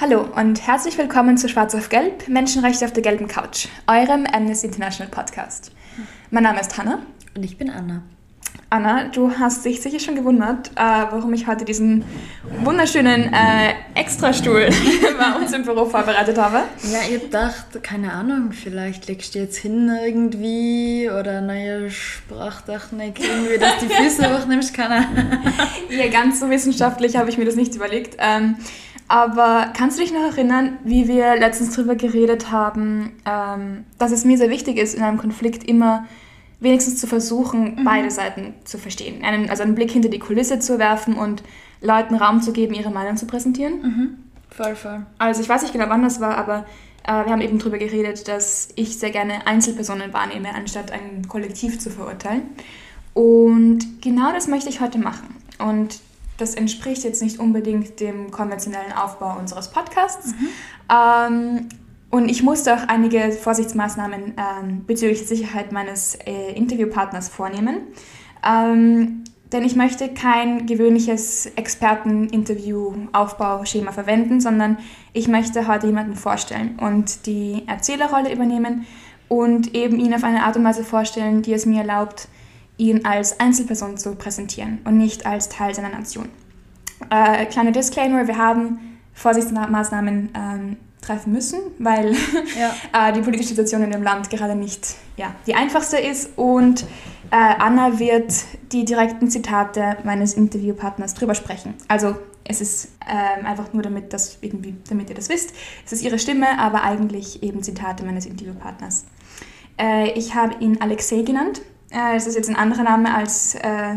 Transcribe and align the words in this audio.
Hallo 0.00 0.26
und 0.34 0.66
herzlich 0.66 0.96
willkommen 0.96 1.36
zu 1.36 1.48
Schwarz 1.50 1.74
auf 1.74 1.90
Gelb, 1.90 2.26
Menschenrechte 2.28 2.86
auf 2.86 2.92
der 2.92 3.02
gelben 3.02 3.28
Couch, 3.28 3.68
eurem 3.86 4.24
Amnesty 4.32 4.68
International 4.68 5.10
Podcast. 5.10 5.72
Mein 6.30 6.44
Name 6.44 6.60
ist 6.60 6.78
Hannah. 6.78 7.00
Und 7.34 7.42
ich 7.42 7.58
bin 7.58 7.68
Anna. 7.68 8.02
Anna, 8.72 9.08
du 9.08 9.32
hast 9.36 9.64
dich 9.64 9.80
sicher 9.80 9.98
schon 9.98 10.14
gewundert, 10.14 10.70
äh, 10.76 10.80
warum 11.10 11.32
ich 11.34 11.48
heute 11.48 11.64
diesen 11.64 12.04
wunderschönen 12.62 13.32
äh, 13.32 13.74
Extrastuhl 13.94 14.68
bei 15.18 15.40
uns 15.40 15.52
im 15.52 15.64
Büro 15.64 15.86
vorbereitet 15.86 16.38
habe. 16.38 16.62
Ja, 16.84 17.00
ihr 17.10 17.18
dacht, 17.18 17.82
keine 17.82 18.12
Ahnung, 18.12 18.52
vielleicht 18.52 19.08
legst 19.08 19.34
du 19.34 19.40
jetzt 19.40 19.56
hin 19.56 19.90
irgendwie 20.04 21.10
oder 21.10 21.40
neue 21.40 21.90
Sprachtechnik, 21.90 23.18
irgendwie, 23.18 23.58
dass 23.58 23.78
die 23.78 23.88
Füße 23.88 24.32
hochnimmst, 24.38 24.72
keine 24.72 25.06
Ahnung. 25.06 25.42
ja, 25.90 26.08
ganz 26.08 26.38
so 26.38 26.48
wissenschaftlich 26.48 27.16
habe 27.16 27.28
ich 27.28 27.38
mir 27.38 27.46
das 27.46 27.56
nicht 27.56 27.74
überlegt. 27.74 28.16
Ähm, 28.20 28.56
aber 29.08 29.72
kannst 29.76 29.98
du 29.98 30.02
dich 30.02 30.12
noch 30.12 30.22
erinnern, 30.22 30.78
wie 30.84 31.08
wir 31.08 31.34
letztens 31.36 31.74
darüber 31.74 31.96
geredet 31.96 32.52
haben, 32.52 33.10
ähm, 33.26 33.84
dass 33.98 34.12
es 34.12 34.24
mir 34.24 34.38
sehr 34.38 34.50
wichtig 34.50 34.78
ist, 34.78 34.94
in 34.94 35.02
einem 35.02 35.18
Konflikt 35.18 35.64
immer 35.64 36.06
wenigstens 36.60 36.98
zu 36.98 37.06
versuchen, 37.06 37.76
mhm. 37.76 37.84
beide 37.84 38.10
Seiten 38.10 38.54
zu 38.64 38.78
verstehen. 38.78 39.24
Einen, 39.24 39.50
also 39.50 39.62
einen 39.62 39.74
Blick 39.74 39.90
hinter 39.90 40.08
die 40.08 40.18
Kulisse 40.18 40.58
zu 40.58 40.78
werfen 40.78 41.14
und 41.14 41.42
Leuten 41.80 42.14
Raum 42.14 42.42
zu 42.42 42.52
geben, 42.52 42.74
ihre 42.74 42.90
Meinung 42.90 43.16
zu 43.16 43.26
präsentieren. 43.26 43.82
Mhm. 43.82 44.18
Voll, 44.50 44.76
voll. 44.76 45.06
Also 45.18 45.40
ich 45.40 45.48
weiß 45.48 45.62
nicht 45.62 45.72
genau, 45.72 45.88
wann 45.88 46.02
das 46.02 46.20
war, 46.20 46.36
aber 46.36 46.66
äh, 47.04 47.24
wir 47.24 47.32
haben 47.32 47.40
eben 47.40 47.58
darüber 47.58 47.78
geredet, 47.78 48.28
dass 48.28 48.68
ich 48.76 48.98
sehr 48.98 49.10
gerne 49.10 49.46
Einzelpersonen 49.46 50.12
wahrnehme, 50.12 50.54
anstatt 50.54 50.92
ein 50.92 51.26
Kollektiv 51.28 51.78
zu 51.78 51.90
verurteilen. 51.90 52.42
Und 53.14 54.02
genau 54.02 54.32
das 54.32 54.46
möchte 54.46 54.68
ich 54.68 54.80
heute 54.80 54.98
machen. 54.98 55.36
Und 55.58 56.00
das 56.36 56.54
entspricht 56.54 57.04
jetzt 57.04 57.22
nicht 57.22 57.38
unbedingt 57.38 58.00
dem 58.00 58.30
konventionellen 58.30 58.92
Aufbau 58.92 59.38
unseres 59.38 59.68
Podcasts. 59.68 60.32
Mhm. 60.32 60.48
Ähm, 60.90 61.68
und 62.10 62.28
ich 62.28 62.42
musste 62.42 62.74
auch 62.74 62.88
einige 62.88 63.32
Vorsichtsmaßnahmen 63.32 64.34
ähm, 64.36 64.84
bezüglich 64.86 65.26
Sicherheit 65.26 65.72
meines 65.72 66.16
äh, 66.16 66.52
Interviewpartners 66.52 67.28
vornehmen. 67.28 67.78
Ähm, 68.44 69.24
denn 69.52 69.64
ich 69.64 69.76
möchte 69.76 70.08
kein 70.08 70.66
gewöhnliches 70.66 71.46
Experten-Interview-Aufbauschema 71.56 73.92
verwenden, 73.92 74.40
sondern 74.40 74.78
ich 75.12 75.28
möchte 75.28 75.66
heute 75.66 75.88
jemanden 75.88 76.14
vorstellen 76.14 76.78
und 76.80 77.26
die 77.26 77.64
Erzählerrolle 77.66 78.32
übernehmen 78.32 78.86
und 79.28 79.74
eben 79.74 79.98
ihn 79.98 80.14
auf 80.14 80.22
eine 80.24 80.44
Art 80.44 80.56
und 80.56 80.64
Weise 80.64 80.84
vorstellen, 80.84 81.42
die 81.42 81.52
es 81.52 81.66
mir 81.66 81.80
erlaubt, 81.80 82.28
ihn 82.76 83.04
als 83.04 83.40
Einzelperson 83.40 83.98
zu 83.98 84.14
präsentieren 84.14 84.78
und 84.84 84.96
nicht 84.96 85.26
als 85.26 85.48
Teil 85.48 85.74
seiner 85.74 85.90
Nation. 85.90 86.28
Äh, 87.10 87.46
kleiner 87.46 87.72
Disclaimer, 87.72 88.28
wir 88.28 88.38
haben 88.38 88.78
Vorsichtsmaßnahmen 89.14 90.28
ähm, 90.34 90.76
treffen 91.00 91.32
müssen, 91.32 91.60
weil 91.78 92.14
ja. 92.58 93.08
äh, 93.08 93.12
die 93.12 93.20
politische 93.20 93.50
Situation 93.50 93.82
in 93.82 93.90
dem 93.90 94.02
Land 94.02 94.30
gerade 94.30 94.54
nicht 94.54 94.96
ja, 95.16 95.34
die 95.46 95.54
einfachste 95.54 95.98
ist. 95.98 96.36
Und 96.36 96.82
äh, 97.30 97.36
Anna 97.36 97.98
wird 97.98 98.32
die 98.72 98.84
direkten 98.84 99.30
Zitate 99.30 99.98
meines 100.04 100.34
Interviewpartners 100.34 101.14
drüber 101.14 101.34
sprechen. 101.34 101.74
Also 101.88 102.16
es 102.44 102.60
ist 102.60 102.88
ähm, 103.08 103.46
einfach 103.46 103.72
nur, 103.72 103.82
damit, 103.82 104.12
das 104.12 104.38
irgendwie, 104.40 104.74
damit 104.88 105.08
ihr 105.10 105.16
das 105.16 105.28
wisst. 105.28 105.52
Es 105.84 105.92
ist 105.92 106.02
ihre 106.02 106.18
Stimme, 106.18 106.58
aber 106.58 106.82
eigentlich 106.82 107.42
eben 107.42 107.62
Zitate 107.62 108.04
meines 108.04 108.26
Interviewpartners. 108.26 109.04
Äh, 109.78 110.10
ich 110.12 110.34
habe 110.34 110.56
ihn 110.60 110.80
Alexei 110.80 111.22
genannt. 111.22 111.62
Äh, 111.90 112.14
das 112.14 112.26
ist 112.26 112.36
jetzt 112.36 112.48
ein 112.48 112.56
anderer 112.56 112.82
Name 112.82 113.14
als 113.14 113.54
äh, 113.54 113.96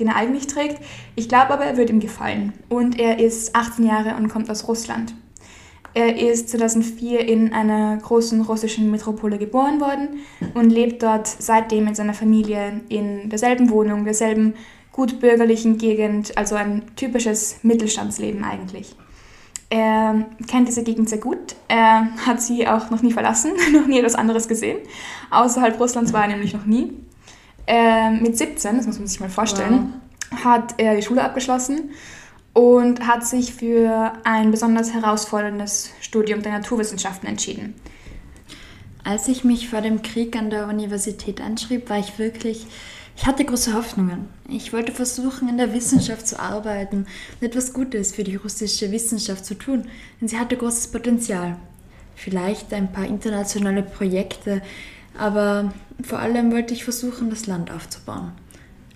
den 0.00 0.08
er 0.08 0.16
eigentlich 0.16 0.46
trägt. 0.46 0.82
Ich 1.14 1.28
glaube 1.28 1.52
aber, 1.52 1.64
er 1.64 1.76
wird 1.76 1.90
ihm 1.90 2.00
gefallen. 2.00 2.52
Und 2.68 2.98
er 2.98 3.18
ist 3.18 3.54
18 3.54 3.86
Jahre 3.86 4.16
und 4.16 4.28
kommt 4.28 4.50
aus 4.50 4.66
Russland. 4.68 5.14
Er 5.94 6.16
ist 6.16 6.48
2004 6.48 7.28
in 7.28 7.52
einer 7.52 7.98
großen 7.98 8.40
russischen 8.42 8.90
Metropole 8.90 9.38
geboren 9.38 9.80
worden 9.80 10.20
und 10.54 10.70
lebt 10.70 11.02
dort 11.02 11.26
seitdem 11.26 11.84
mit 11.84 11.96
seiner 11.96 12.14
Familie 12.14 12.80
in 12.88 13.28
derselben 13.28 13.68
Wohnung, 13.68 14.04
derselben 14.04 14.54
gutbürgerlichen 14.92 15.78
Gegend, 15.78 16.36
also 16.36 16.54
ein 16.54 16.82
typisches 16.96 17.58
Mittelstandsleben 17.62 18.44
eigentlich. 18.44 18.94
Er 19.68 20.26
kennt 20.48 20.68
diese 20.68 20.82
Gegend 20.82 21.08
sehr 21.08 21.18
gut. 21.18 21.56
Er 21.68 22.08
hat 22.26 22.42
sie 22.42 22.66
auch 22.68 22.90
noch 22.90 23.02
nie 23.02 23.12
verlassen, 23.12 23.52
noch 23.72 23.86
nie 23.86 23.98
etwas 23.98 24.14
anderes 24.14 24.48
gesehen. 24.48 24.78
Außerhalb 25.30 25.78
Russlands 25.80 26.12
war 26.12 26.22
er 26.22 26.28
nämlich 26.28 26.54
noch 26.54 26.66
nie. 26.66 26.92
Mit 28.20 28.36
17, 28.36 28.76
das 28.76 28.86
muss 28.86 28.98
man 28.98 29.06
sich 29.06 29.20
mal 29.20 29.30
vorstellen, 29.30 29.94
wow. 30.30 30.44
hat 30.44 30.74
er 30.78 30.96
die 30.96 31.02
Schule 31.02 31.22
abgeschlossen 31.22 31.90
und 32.52 33.06
hat 33.06 33.26
sich 33.26 33.54
für 33.54 34.12
ein 34.24 34.50
besonders 34.50 34.92
herausforderndes 34.92 35.90
Studium 36.00 36.42
der 36.42 36.52
Naturwissenschaften 36.52 37.28
entschieden. 37.28 37.74
Als 39.04 39.26
ich 39.28 39.42
mich 39.42 39.68
vor 39.68 39.80
dem 39.80 40.02
Krieg 40.02 40.36
an 40.36 40.50
der 40.50 40.68
Universität 40.68 41.40
anschrieb, 41.40 41.90
war 41.90 41.98
ich 41.98 42.18
wirklich, 42.18 42.66
ich 43.16 43.26
hatte 43.26 43.44
große 43.44 43.74
Hoffnungen. 43.74 44.28
Ich 44.48 44.72
wollte 44.72 44.92
versuchen, 44.92 45.48
in 45.48 45.56
der 45.56 45.74
Wissenschaft 45.74 46.28
zu 46.28 46.38
arbeiten 46.38 47.06
und 47.40 47.46
etwas 47.46 47.72
Gutes 47.72 48.12
für 48.12 48.22
die 48.22 48.36
russische 48.36 48.92
Wissenschaft 48.92 49.44
zu 49.44 49.54
tun, 49.54 49.88
denn 50.20 50.28
sie 50.28 50.38
hatte 50.38 50.56
großes 50.56 50.88
Potenzial. 50.88 51.56
Vielleicht 52.14 52.72
ein 52.74 52.92
paar 52.92 53.06
internationale 53.06 53.82
Projekte, 53.82 54.62
aber 55.18 55.72
vor 56.02 56.20
allem 56.20 56.52
wollte 56.52 56.74
ich 56.74 56.84
versuchen, 56.84 57.30
das 57.30 57.46
Land 57.46 57.70
aufzubauen. 57.70 58.32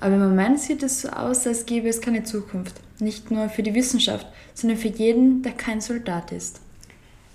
Aber 0.00 0.14
im 0.14 0.20
Moment 0.20 0.60
sieht 0.60 0.82
es 0.82 1.02
so 1.02 1.08
aus, 1.08 1.46
als 1.46 1.66
gäbe 1.66 1.88
es 1.88 2.00
keine 2.00 2.24
Zukunft. 2.24 2.80
Nicht 2.98 3.30
nur 3.30 3.48
für 3.48 3.62
die 3.62 3.74
Wissenschaft, 3.74 4.26
sondern 4.54 4.78
für 4.78 4.88
jeden, 4.88 5.42
der 5.42 5.52
kein 5.52 5.80
Soldat 5.80 6.32
ist. 6.32 6.60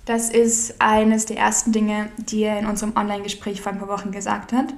Das 0.04 0.30
ist 0.30 0.80
eines 0.80 1.26
der 1.26 1.38
ersten 1.38 1.72
Dinge, 1.72 2.08
die 2.16 2.42
er 2.42 2.58
in 2.58 2.66
unserem 2.66 2.96
Online-Gespräch 2.96 3.60
vor 3.60 3.72
ein 3.72 3.78
paar 3.78 3.88
Wochen 3.88 4.10
gesagt 4.10 4.52
hat. 4.52 4.72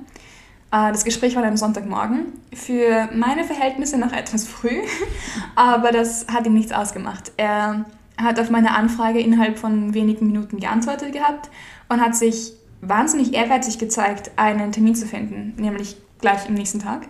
Äh, 0.70 0.92
das 0.92 1.04
Gespräch 1.04 1.36
war 1.36 1.44
am 1.44 1.56
Sonntagmorgen. 1.56 2.32
Für 2.52 3.08
meine 3.14 3.44
Verhältnisse 3.44 3.96
noch 3.98 4.12
etwas 4.12 4.46
früh, 4.46 4.82
aber 5.54 5.92
das 5.92 6.26
hat 6.28 6.46
ihm 6.46 6.54
nichts 6.54 6.72
ausgemacht. 6.72 7.32
Er 7.36 7.86
hat 8.18 8.38
auf 8.38 8.50
meine 8.50 8.74
Anfrage 8.76 9.20
innerhalb 9.20 9.58
von 9.58 9.94
wenigen 9.94 10.26
Minuten 10.26 10.58
geantwortet 10.60 11.12
gehabt 11.12 11.50
und 11.88 12.00
hat 12.00 12.14
sich 12.14 12.52
wahnsinnig 12.80 13.34
ehrgeizig 13.34 13.78
gezeigt, 13.78 14.32
einen 14.36 14.72
Termin 14.72 14.94
zu 14.94 15.06
finden, 15.06 15.54
nämlich 15.56 15.96
gleich 16.20 16.46
am 16.48 16.54
nächsten 16.54 16.80
Tag. 16.80 17.08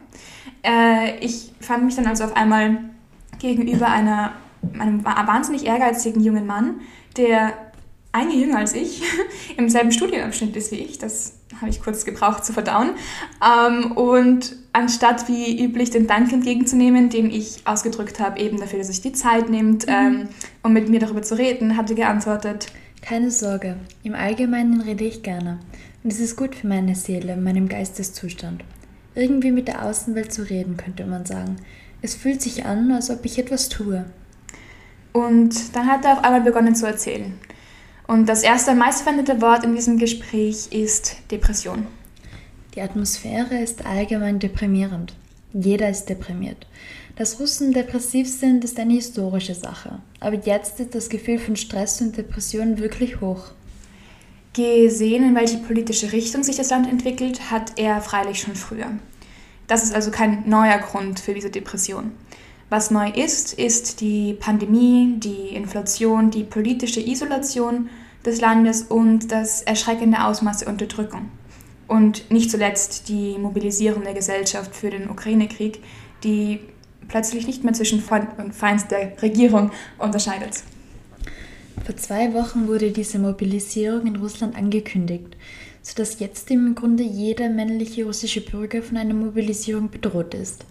Äh, 0.64 1.18
ich 1.18 1.52
fand 1.60 1.84
mich 1.84 1.94
dann 1.94 2.06
also 2.06 2.24
auf 2.24 2.36
einmal 2.36 2.78
gegenüber 3.38 3.88
einer, 3.88 4.32
einem 4.78 5.04
wahnsinnig 5.04 5.66
ehrgeizigen 5.66 6.22
jungen 6.22 6.46
Mann, 6.46 6.80
der 7.16 7.52
ein 8.12 8.30
Jahr 8.30 8.38
jünger 8.38 8.58
als 8.58 8.74
ich, 8.74 9.02
im 9.56 9.68
selben 9.68 9.92
Studienabschnitt 9.92 10.56
ist 10.56 10.72
wie 10.72 10.76
ich. 10.76 10.98
Das 10.98 11.34
habe 11.60 11.70
ich 11.70 11.82
kurz 11.82 12.04
gebraucht 12.04 12.44
zu 12.44 12.52
verdauen. 12.52 12.90
Ähm, 13.42 13.92
und 13.92 14.56
anstatt 14.72 15.28
wie 15.28 15.62
üblich 15.64 15.90
den 15.90 16.06
Dank 16.06 16.32
entgegenzunehmen, 16.32 17.10
den 17.10 17.30
ich 17.30 17.62
ausgedrückt 17.64 18.20
habe, 18.20 18.38
eben 18.40 18.58
dafür, 18.58 18.78
dass 18.78 18.88
sich 18.88 19.02
die 19.02 19.12
Zeit 19.12 19.50
nimmt, 19.50 19.86
mhm. 19.86 19.92
ähm, 19.92 20.28
um 20.62 20.72
mit 20.72 20.88
mir 20.88 21.00
darüber 21.00 21.22
zu 21.22 21.36
reden, 21.36 21.76
hat 21.76 21.90
er 21.90 21.96
geantwortet. 21.96 22.68
Keine 23.02 23.30
Sorge, 23.30 23.76
im 24.02 24.14
Allgemeinen 24.14 24.80
rede 24.80 25.04
ich 25.04 25.22
gerne. 25.22 25.58
Und 26.02 26.12
es 26.12 26.20
ist 26.20 26.36
gut 26.36 26.54
für 26.54 26.66
meine 26.66 26.94
Seele, 26.94 27.36
meinem 27.36 27.68
Geisteszustand. 27.68 28.64
Irgendwie 29.14 29.52
mit 29.52 29.68
der 29.68 29.84
Außenwelt 29.84 30.32
zu 30.32 30.42
reden, 30.48 30.76
könnte 30.76 31.04
man 31.04 31.24
sagen. 31.24 31.56
Es 32.02 32.14
fühlt 32.14 32.42
sich 32.42 32.64
an, 32.64 32.90
als 32.92 33.10
ob 33.10 33.24
ich 33.24 33.38
etwas 33.38 33.68
tue. 33.68 34.04
Und 35.12 35.76
dann 35.76 35.86
hat 35.86 36.04
er 36.04 36.14
auf 36.14 36.24
einmal 36.24 36.40
begonnen 36.40 36.74
zu 36.74 36.86
erzählen. 36.86 37.34
Und 38.06 38.28
das 38.28 38.42
erste 38.42 38.74
meistverwendete 38.74 39.40
Wort 39.40 39.64
in 39.64 39.74
diesem 39.74 39.98
Gespräch 39.98 40.72
ist 40.72 41.16
Depression. 41.30 41.86
Die 42.74 42.80
Atmosphäre 42.80 43.56
ist 43.62 43.86
allgemein 43.86 44.40
deprimierend. 44.40 45.14
Jeder 45.52 45.88
ist 45.88 46.06
deprimiert. 46.06 46.66
Dass 47.16 47.38
Russen 47.38 47.72
depressiv 47.72 48.28
sind, 48.28 48.64
ist 48.64 48.78
eine 48.80 48.94
historische 48.94 49.54
Sache. 49.54 50.00
Aber 50.18 50.34
jetzt 50.34 50.80
ist 50.80 50.96
das 50.96 51.08
Gefühl 51.08 51.38
von 51.38 51.54
Stress 51.54 52.00
und 52.00 52.16
Depression 52.16 52.78
wirklich 52.78 53.20
hoch. 53.20 53.52
Gesehen, 54.52 55.24
in 55.24 55.34
welche 55.36 55.58
politische 55.58 56.12
Richtung 56.12 56.42
sich 56.42 56.56
das 56.56 56.70
Land 56.70 56.88
entwickelt, 56.88 57.52
hat 57.52 57.72
er 57.76 58.00
freilich 58.00 58.40
schon 58.40 58.56
früher. 58.56 58.90
Das 59.66 59.82
ist 59.82 59.94
also 59.94 60.10
kein 60.10 60.48
neuer 60.48 60.78
Grund 60.78 61.20
für 61.20 61.34
diese 61.34 61.50
Depression. 61.50 62.12
Was 62.70 62.90
neu 62.90 63.10
ist, 63.10 63.54
ist 63.54 64.00
die 64.00 64.34
Pandemie, 64.34 65.14
die 65.18 65.54
Inflation, 65.54 66.30
die 66.30 66.44
politische 66.44 67.00
Isolation 67.00 67.88
des 68.24 68.40
Landes 68.40 68.82
und 68.82 69.30
das 69.30 69.62
erschreckende 69.62 70.24
Ausmaß 70.24 70.58
der 70.58 70.68
Unterdrückung. 70.68 71.28
Und 71.86 72.30
nicht 72.30 72.50
zuletzt 72.50 73.08
die 73.08 73.36
mobilisierende 73.38 74.14
Gesellschaft 74.14 74.74
für 74.74 74.90
den 74.90 75.10
Ukraine-Krieg, 75.10 75.82
die 76.24 76.60
plötzlich 77.08 77.46
nicht 77.46 77.64
mehr 77.64 77.74
zwischen 77.74 78.00
Freund 78.00 78.28
und 78.38 78.54
Feind 78.54 78.90
der 78.90 79.20
Regierung 79.20 79.70
unterscheidet. 79.98 80.62
Vor 81.84 81.96
zwei 81.96 82.32
Wochen 82.32 82.66
wurde 82.66 82.92
diese 82.92 83.18
Mobilisierung 83.18 84.06
in 84.06 84.16
Russland 84.16 84.56
angekündigt, 84.56 85.36
sodass 85.84 86.18
jetzt 86.18 86.50
im 86.50 86.74
Grunde 86.74 87.04
jeder 87.04 87.50
männliche 87.50 88.06
russische 88.06 88.40
Bürger 88.40 88.82
von 88.82 88.96
einer 88.96 89.14
Mobilisierung 89.14 89.90
bedroht 89.90 90.34
ist. 90.34 90.64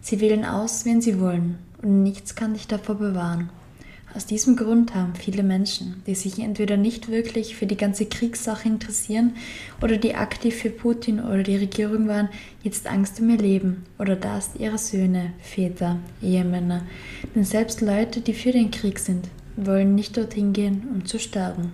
Sie 0.00 0.20
wählen 0.20 0.44
aus, 0.44 0.84
wen 0.84 1.02
sie 1.02 1.20
wollen, 1.20 1.58
und 1.82 2.02
nichts 2.04 2.36
kann 2.36 2.54
dich 2.54 2.68
davor 2.68 2.94
bewahren. 2.94 3.50
Aus 4.14 4.26
diesem 4.26 4.56
Grund 4.56 4.94
haben 4.94 5.14
viele 5.14 5.42
Menschen, 5.42 6.02
die 6.06 6.14
sich 6.14 6.38
entweder 6.38 6.76
nicht 6.76 7.08
wirklich 7.08 7.56
für 7.56 7.66
die 7.66 7.78
ganze 7.78 8.06
Kriegssache 8.06 8.68
interessieren 8.68 9.32
oder 9.80 9.96
die 9.96 10.14
aktiv 10.14 10.54
für 10.54 10.70
Putin 10.70 11.18
oder 11.18 11.42
die 11.42 11.56
Regierung 11.56 12.08
waren, 12.08 12.28
jetzt 12.62 12.86
Angst 12.86 13.20
um 13.20 13.30
ihr 13.30 13.38
Leben 13.38 13.84
oder 13.98 14.14
das 14.14 14.50
ihrer 14.56 14.78
Söhne, 14.78 15.32
Väter, 15.40 15.98
Ehemänner. 16.22 16.82
Denn 17.34 17.44
selbst 17.44 17.80
Leute, 17.80 18.20
die 18.20 18.34
für 18.34 18.52
den 18.52 18.70
Krieg 18.70 18.98
sind, 18.98 19.28
wollen 19.56 19.94
nicht 19.94 20.16
dorthin 20.16 20.52
gehen, 20.52 20.88
um 20.92 21.04
zu 21.04 21.18
sterben. 21.18 21.72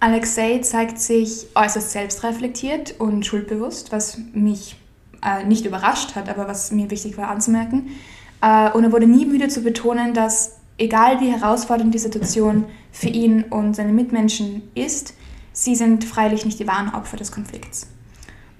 Alexei 0.00 0.58
zeigt 0.58 1.00
sich 1.00 1.46
äußerst 1.54 1.90
selbstreflektiert 1.90 3.00
und 3.00 3.26
schuldbewusst, 3.26 3.90
was 3.90 4.18
mich 4.32 4.76
äh, 5.22 5.44
nicht 5.44 5.66
überrascht 5.66 6.14
hat, 6.14 6.28
aber 6.28 6.46
was 6.46 6.70
mir 6.70 6.90
wichtig 6.90 7.18
war 7.18 7.28
anzumerken. 7.28 7.88
Äh, 8.40 8.70
und 8.70 8.84
er 8.84 8.92
wurde 8.92 9.08
nie 9.08 9.26
müde 9.26 9.48
zu 9.48 9.62
betonen, 9.62 10.14
dass 10.14 10.58
egal 10.78 11.20
wie 11.20 11.32
herausfordernd 11.32 11.92
die 11.92 11.98
Situation 11.98 12.64
für 12.92 13.08
ihn 13.08 13.44
und 13.50 13.74
seine 13.74 13.92
Mitmenschen 13.92 14.62
ist, 14.76 15.14
sie 15.52 15.74
sind 15.74 16.04
freilich 16.04 16.44
nicht 16.44 16.60
die 16.60 16.68
wahren 16.68 16.94
Opfer 16.94 17.16
des 17.16 17.32
Konflikts. 17.32 17.88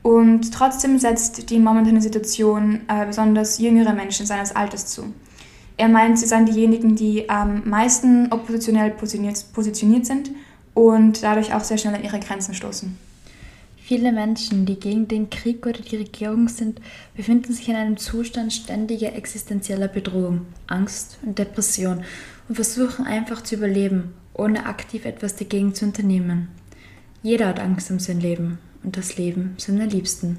Und 0.03 0.53
trotzdem 0.53 0.99
setzt 0.99 1.51
die 1.51 1.61
momentane 1.61 2.01
Situation 2.01 2.81
äh, 2.89 3.07
besonders 3.07 3.59
jüngere 3.59 3.93
Menschen 3.93 4.27
seines 4.27 4.57
Alters 4.57 4.87
zu. 4.87 5.13
Er 5.77 5.89
meint, 5.89 6.19
sie 6.19 6.27
seien 6.27 6.47
diejenigen, 6.47 6.97
die 6.97 7.31
am 7.31 7.63
meisten 7.69 8.33
oppositionell 8.33 8.91
positioniert, 8.91 9.45
positioniert 9.53 10.07
sind 10.07 10.31
und 10.79 11.25
dadurch 11.25 11.53
auch 11.53 11.65
sehr 11.65 11.77
schnell 11.77 11.97
an 11.97 12.05
ihre 12.05 12.21
Grenzen 12.21 12.55
stoßen. 12.55 12.97
Viele 13.79 14.13
Menschen, 14.13 14.65
die 14.65 14.79
gegen 14.79 15.09
den 15.09 15.29
Krieg 15.29 15.67
oder 15.67 15.81
die 15.81 15.97
Regierung 15.97 16.47
sind, 16.47 16.81
befinden 17.17 17.53
sich 17.53 17.69
in 17.69 17.75
einem 17.75 17.97
Zustand 17.97 18.53
ständiger 18.53 19.13
existenzieller 19.13 19.89
Bedrohung, 19.89 20.47
Angst 20.69 21.19
und 21.25 21.37
Depression 21.37 22.05
und 22.49 22.55
versuchen 22.55 23.07
einfach 23.07 23.43
zu 23.43 23.57
überleben, 23.57 24.15
ohne 24.35 24.67
aktiv 24.67 25.05
etwas 25.05 25.35
dagegen 25.35 25.75
zu 25.75 25.85
unternehmen. 25.85 26.47
Jeder 27.25 27.49
hat 27.49 27.59
Angst 27.59 27.91
um 27.91 27.99
sein 27.99 28.21
Leben 28.21 28.61
und 28.85 28.97
das 28.97 29.17
Leben 29.17 29.55
seiner 29.59 29.87
Liebsten. 29.87 30.39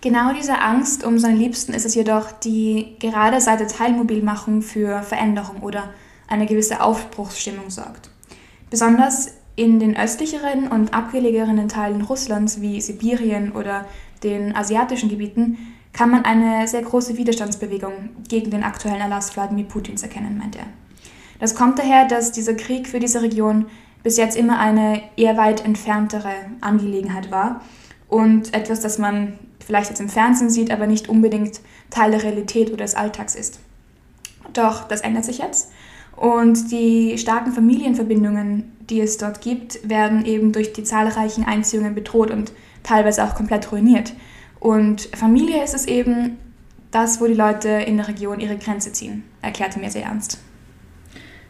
Genau 0.00 0.32
diese 0.32 0.60
Angst 0.60 1.04
um 1.04 1.18
seine 1.18 1.36
Liebsten 1.36 1.74
ist 1.74 1.84
es 1.84 1.94
jedoch, 1.94 2.32
die 2.32 2.96
gerade 3.00 3.38
seit 3.42 3.60
der 3.60 3.68
Teilmobilmachung 3.68 4.62
für 4.62 5.02
Veränderung 5.02 5.60
oder 5.60 5.92
eine 6.26 6.46
gewisse 6.46 6.80
Aufbruchsstimmung 6.80 7.68
sorgt. 7.68 8.08
Besonders 8.70 9.34
in 9.56 9.80
den 9.80 9.96
östlicheren 9.96 10.68
und 10.68 10.94
abgelegenen 10.94 11.68
Teilen 11.68 12.02
Russlands 12.02 12.60
wie 12.60 12.80
Sibirien 12.80 13.52
oder 13.52 13.84
den 14.22 14.54
asiatischen 14.54 15.08
Gebieten 15.08 15.58
kann 15.92 16.10
man 16.10 16.24
eine 16.24 16.68
sehr 16.68 16.82
große 16.82 17.16
Widerstandsbewegung 17.16 18.10
gegen 18.28 18.50
den 18.50 18.62
aktuellen 18.62 19.00
Erlass 19.00 19.36
Wladimir 19.36 19.64
Putins 19.64 20.04
erkennen, 20.04 20.38
meint 20.38 20.56
er. 20.56 20.66
Das 21.40 21.56
kommt 21.56 21.78
daher, 21.78 22.06
dass 22.06 22.32
dieser 22.32 22.54
Krieg 22.54 22.86
für 22.86 23.00
diese 23.00 23.22
Region 23.22 23.66
bis 24.02 24.16
jetzt 24.16 24.36
immer 24.36 24.58
eine 24.60 25.02
eher 25.16 25.36
weit 25.36 25.64
entferntere 25.64 26.32
Angelegenheit 26.60 27.30
war 27.30 27.60
und 28.08 28.54
etwas, 28.54 28.80
das 28.80 28.98
man 28.98 29.38
vielleicht 29.66 29.90
jetzt 29.90 30.00
im 30.00 30.08
Fernsehen 30.08 30.48
sieht, 30.50 30.70
aber 30.70 30.86
nicht 30.86 31.08
unbedingt 31.08 31.60
Teil 31.90 32.12
der 32.12 32.22
Realität 32.22 32.68
oder 32.68 32.84
des 32.84 32.94
Alltags 32.94 33.34
ist. 33.34 33.58
Doch 34.52 34.86
das 34.86 35.00
ändert 35.00 35.24
sich 35.24 35.38
jetzt 35.38 35.70
und 36.20 36.70
die 36.70 37.16
starken 37.16 37.50
Familienverbindungen, 37.50 38.76
die 38.90 39.00
es 39.00 39.16
dort 39.16 39.40
gibt, 39.40 39.88
werden 39.88 40.26
eben 40.26 40.52
durch 40.52 40.74
die 40.74 40.84
zahlreichen 40.84 41.44
Einziehungen 41.44 41.94
bedroht 41.94 42.30
und 42.30 42.52
teilweise 42.82 43.24
auch 43.24 43.34
komplett 43.34 43.72
ruiniert. 43.72 44.12
Und 44.58 45.08
Familie 45.16 45.64
ist 45.64 45.72
es 45.72 45.86
eben 45.86 46.36
das, 46.90 47.22
wo 47.22 47.26
die 47.26 47.32
Leute 47.32 47.70
in 47.70 47.96
der 47.96 48.08
Region 48.08 48.38
ihre 48.38 48.58
Grenze 48.58 48.92
ziehen, 48.92 49.24
erklärte 49.40 49.80
mir 49.80 49.90
sehr 49.90 50.04
ernst. 50.04 50.38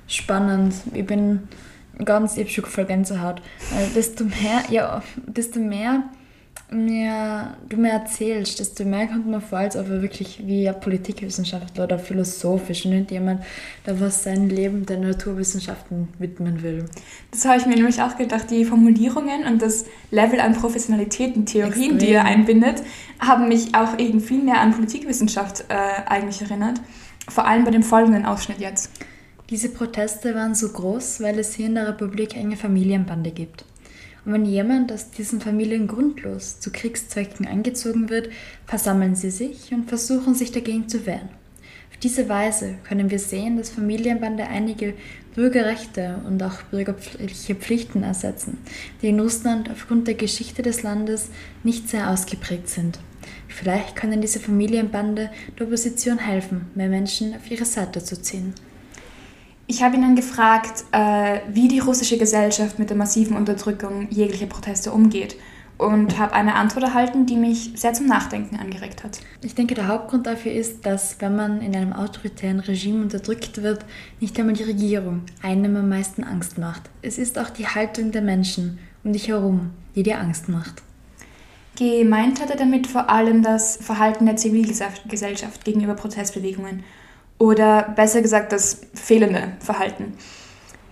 Spannend. 0.06 0.74
Ich 0.94 1.04
bin 1.04 1.48
ganz, 2.04 2.36
ich 2.36 2.44
habe 2.44 2.50
schon 2.50 2.64
voll 2.66 2.84
Gänsehaut. 2.84 3.42
desto 3.96 4.22
mehr, 4.22 4.62
ja, 4.70 5.02
desto 5.26 5.58
mehr 5.58 6.04
mir, 6.72 7.56
du 7.68 7.76
mir 7.76 7.90
erzählst, 7.90 8.60
desto 8.60 8.84
mehr 8.84 9.06
kommt 9.06 9.26
mir 9.26 9.40
vor, 9.40 9.58
als 9.58 9.76
ob 9.76 9.88
er 9.88 10.02
wirklich 10.02 10.46
wie 10.46 10.68
ein 10.68 10.78
Politikwissenschaftler 10.78 11.84
oder 11.84 11.98
philosophisch 11.98 12.84
und 12.84 12.92
nicht 12.92 13.10
jemand, 13.10 13.42
der 13.86 14.00
was 14.00 14.22
sein 14.22 14.48
Leben 14.48 14.86
der 14.86 14.98
Naturwissenschaften 14.98 16.08
widmen 16.18 16.62
will. 16.62 16.84
Das 17.30 17.44
habe 17.44 17.58
ich 17.58 17.66
mir 17.66 17.74
nämlich 17.74 18.00
auch 18.00 18.16
gedacht. 18.16 18.50
Die 18.50 18.64
Formulierungen 18.64 19.44
und 19.44 19.60
das 19.60 19.84
Level 20.10 20.40
an 20.40 20.54
Professionalität 20.54 21.36
und 21.36 21.46
Theorien, 21.46 21.92
Extrem. 21.92 21.98
die 21.98 22.12
er 22.12 22.24
einbindet, 22.24 22.82
haben 23.18 23.48
mich 23.48 23.74
auch 23.74 23.98
eben 23.98 24.20
viel 24.20 24.42
mehr 24.42 24.60
an 24.60 24.72
Politikwissenschaft 24.72 25.64
äh, 25.68 25.74
eigentlich 26.06 26.40
erinnert. 26.42 26.80
Vor 27.28 27.46
allem 27.46 27.64
bei 27.64 27.70
dem 27.70 27.82
folgenden 27.82 28.26
Ausschnitt 28.26 28.58
jetzt. 28.58 28.90
Diese 29.50 29.68
Proteste 29.68 30.34
waren 30.36 30.54
so 30.54 30.68
groß, 30.68 31.20
weil 31.20 31.38
es 31.40 31.54
hier 31.54 31.66
in 31.66 31.74
der 31.74 31.88
Republik 31.88 32.36
enge 32.36 32.56
Familienbande 32.56 33.32
gibt. 33.32 33.64
Und 34.24 34.32
wenn 34.32 34.44
jemand 34.44 34.92
aus 34.92 35.10
diesen 35.10 35.40
Familien 35.40 35.86
grundlos 35.86 36.60
zu 36.60 36.70
Kriegszwecken 36.70 37.46
eingezogen 37.46 38.10
wird, 38.10 38.28
versammeln 38.66 39.14
sie 39.14 39.30
sich 39.30 39.72
und 39.72 39.88
versuchen 39.88 40.34
sich 40.34 40.52
dagegen 40.52 40.88
zu 40.88 41.06
wehren. 41.06 41.30
Auf 41.90 41.96
diese 42.02 42.28
Weise 42.28 42.76
können 42.86 43.10
wir 43.10 43.18
sehen, 43.18 43.56
dass 43.56 43.70
Familienbande 43.70 44.44
einige 44.44 44.94
Bürgerrechte 45.34 46.20
und 46.26 46.42
auch 46.42 46.62
bürgerliche 46.70 47.54
Pflichten 47.54 48.02
ersetzen, 48.02 48.58
die 49.00 49.08
in 49.08 49.20
Russland 49.20 49.70
aufgrund 49.70 50.06
der 50.08 50.14
Geschichte 50.14 50.62
des 50.62 50.82
Landes 50.82 51.28
nicht 51.62 51.88
sehr 51.88 52.10
ausgeprägt 52.10 52.68
sind. 52.68 52.98
Vielleicht 53.48 53.96
können 53.96 54.20
diese 54.20 54.40
Familienbande 54.40 55.30
der 55.58 55.66
Opposition 55.66 56.18
helfen, 56.18 56.66
mehr 56.74 56.88
Menschen 56.88 57.34
auf 57.34 57.50
ihre 57.50 57.64
Seite 57.64 58.02
zu 58.02 58.20
ziehen. 58.20 58.54
Ich 59.70 59.84
habe 59.84 59.94
ihn 59.94 60.02
dann 60.02 60.16
gefragt, 60.16 60.82
äh, 60.90 61.42
wie 61.52 61.68
die 61.68 61.78
russische 61.78 62.18
Gesellschaft 62.18 62.80
mit 62.80 62.90
der 62.90 62.96
massiven 62.96 63.36
Unterdrückung 63.36 64.08
jeglicher 64.10 64.46
Proteste 64.46 64.90
umgeht 64.90 65.36
und 65.78 66.18
habe 66.18 66.32
eine 66.32 66.56
Antwort 66.56 66.82
erhalten, 66.82 67.24
die 67.24 67.36
mich 67.36 67.70
sehr 67.76 67.92
zum 67.92 68.08
Nachdenken 68.08 68.56
angeregt 68.56 69.04
hat. 69.04 69.20
Ich 69.44 69.54
denke, 69.54 69.76
der 69.76 69.86
Hauptgrund 69.86 70.26
dafür 70.26 70.50
ist, 70.50 70.84
dass 70.86 71.20
wenn 71.20 71.36
man 71.36 71.62
in 71.62 71.76
einem 71.76 71.92
autoritären 71.92 72.58
Regime 72.58 73.00
unterdrückt 73.00 73.62
wird, 73.62 73.84
nicht 74.18 74.36
einmal 74.40 74.56
die 74.56 74.64
Regierung 74.64 75.22
einem 75.40 75.76
am 75.76 75.88
meisten 75.88 76.24
Angst 76.24 76.58
macht. 76.58 76.82
Es 77.00 77.16
ist 77.16 77.38
auch 77.38 77.50
die 77.50 77.68
Haltung 77.68 78.10
der 78.10 78.22
Menschen 78.22 78.80
um 79.04 79.12
dich 79.12 79.28
herum, 79.28 79.70
die 79.94 80.02
dir 80.02 80.18
Angst 80.18 80.48
macht. 80.48 80.82
Gemeint 81.78 82.40
hat 82.40 82.50
er 82.50 82.56
damit 82.56 82.88
vor 82.88 83.08
allem 83.08 83.44
das 83.44 83.76
Verhalten 83.76 84.26
der 84.26 84.34
Zivilgesellschaft 84.34 85.64
gegenüber 85.64 85.94
Protestbewegungen 85.94 86.82
oder 87.40 87.82
besser 87.96 88.20
gesagt 88.20 88.52
das 88.52 88.82
fehlende 88.92 89.54
Verhalten. 89.60 90.12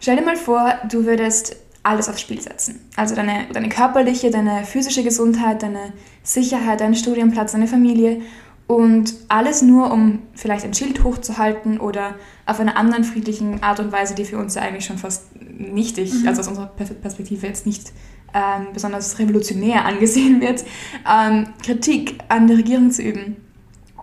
Stell 0.00 0.16
dir 0.16 0.24
mal 0.24 0.36
vor, 0.36 0.74
du 0.90 1.04
würdest 1.04 1.56
alles 1.82 2.08
aufs 2.08 2.22
Spiel 2.22 2.40
setzen. 2.40 2.80
Also 2.96 3.14
deine, 3.14 3.46
deine 3.52 3.68
körperliche, 3.68 4.30
deine 4.30 4.64
physische 4.64 5.04
Gesundheit, 5.04 5.62
deine 5.62 5.92
Sicherheit, 6.22 6.80
deinen 6.80 6.94
Studienplatz, 6.94 7.52
deine 7.52 7.66
Familie 7.66 8.22
und 8.66 9.14
alles 9.28 9.60
nur, 9.60 9.92
um 9.92 10.20
vielleicht 10.34 10.64
ein 10.64 10.72
Schild 10.72 11.04
hochzuhalten 11.04 11.78
oder 11.78 12.14
auf 12.46 12.60
einer 12.60 12.78
anderen 12.78 13.04
friedlichen 13.04 13.62
Art 13.62 13.78
und 13.80 13.92
Weise, 13.92 14.14
die 14.14 14.24
für 14.24 14.38
uns 14.38 14.54
ja 14.54 14.62
eigentlich 14.62 14.86
schon 14.86 14.98
fast 14.98 15.26
nichtig, 15.42 16.14
mhm. 16.14 16.28
also 16.28 16.40
aus 16.40 16.48
unserer 16.48 16.66
Perspektive 16.66 17.46
jetzt 17.46 17.66
nicht 17.66 17.92
ähm, 18.32 18.68
besonders 18.72 19.18
revolutionär 19.18 19.84
angesehen 19.86 20.40
wird, 20.40 20.64
ähm, 21.06 21.48
Kritik 21.62 22.18
an 22.28 22.46
der 22.46 22.56
Regierung 22.56 22.90
zu 22.90 23.02
üben. 23.02 23.36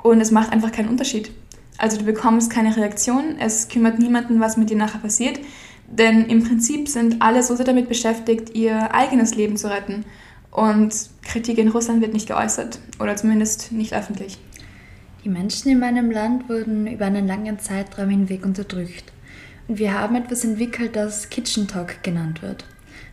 Und 0.03 0.21
es 0.21 0.29
macht 0.29 0.51
einfach 0.51 0.71
keinen 0.71 0.89
Unterschied. 0.89 1.31
Also 1.77 1.97
du 1.97 2.05
bekommst 2.05 2.51
keine 2.51 2.75
Reaktion, 2.75 3.35
es 3.39 3.67
kümmert 3.67 3.99
niemanden, 3.99 4.39
was 4.39 4.57
mit 4.57 4.69
dir 4.69 4.77
nachher 4.77 4.99
passiert, 4.99 5.39
denn 5.87 6.25
im 6.25 6.43
Prinzip 6.43 6.87
sind 6.87 7.21
alle 7.21 7.43
so 7.43 7.55
sehr 7.55 7.65
damit 7.65 7.89
beschäftigt, 7.89 8.55
ihr 8.55 8.93
eigenes 8.93 9.35
Leben 9.35 9.57
zu 9.57 9.69
retten. 9.69 10.05
Und 10.51 10.93
Kritik 11.21 11.57
in 11.57 11.67
Russland 11.67 12.01
wird 12.01 12.13
nicht 12.13 12.27
geäußert 12.27 12.79
oder 12.99 13.15
zumindest 13.17 13.73
nicht 13.73 13.93
öffentlich. 13.93 14.37
Die 15.25 15.29
Menschen 15.29 15.71
in 15.71 15.79
meinem 15.79 16.11
Land 16.11 16.47
wurden 16.47 16.87
über 16.87 17.05
einen 17.05 17.27
langen 17.27 17.59
Zeitraum 17.59 18.09
hinweg 18.09 18.45
unterdrückt. 18.45 19.11
Und 19.67 19.79
wir 19.79 19.93
haben 19.93 20.15
etwas 20.15 20.45
entwickelt, 20.45 20.95
das 20.95 21.29
Kitchen 21.29 21.67
Talk 21.67 22.03
genannt 22.03 22.41
wird. 22.41 22.63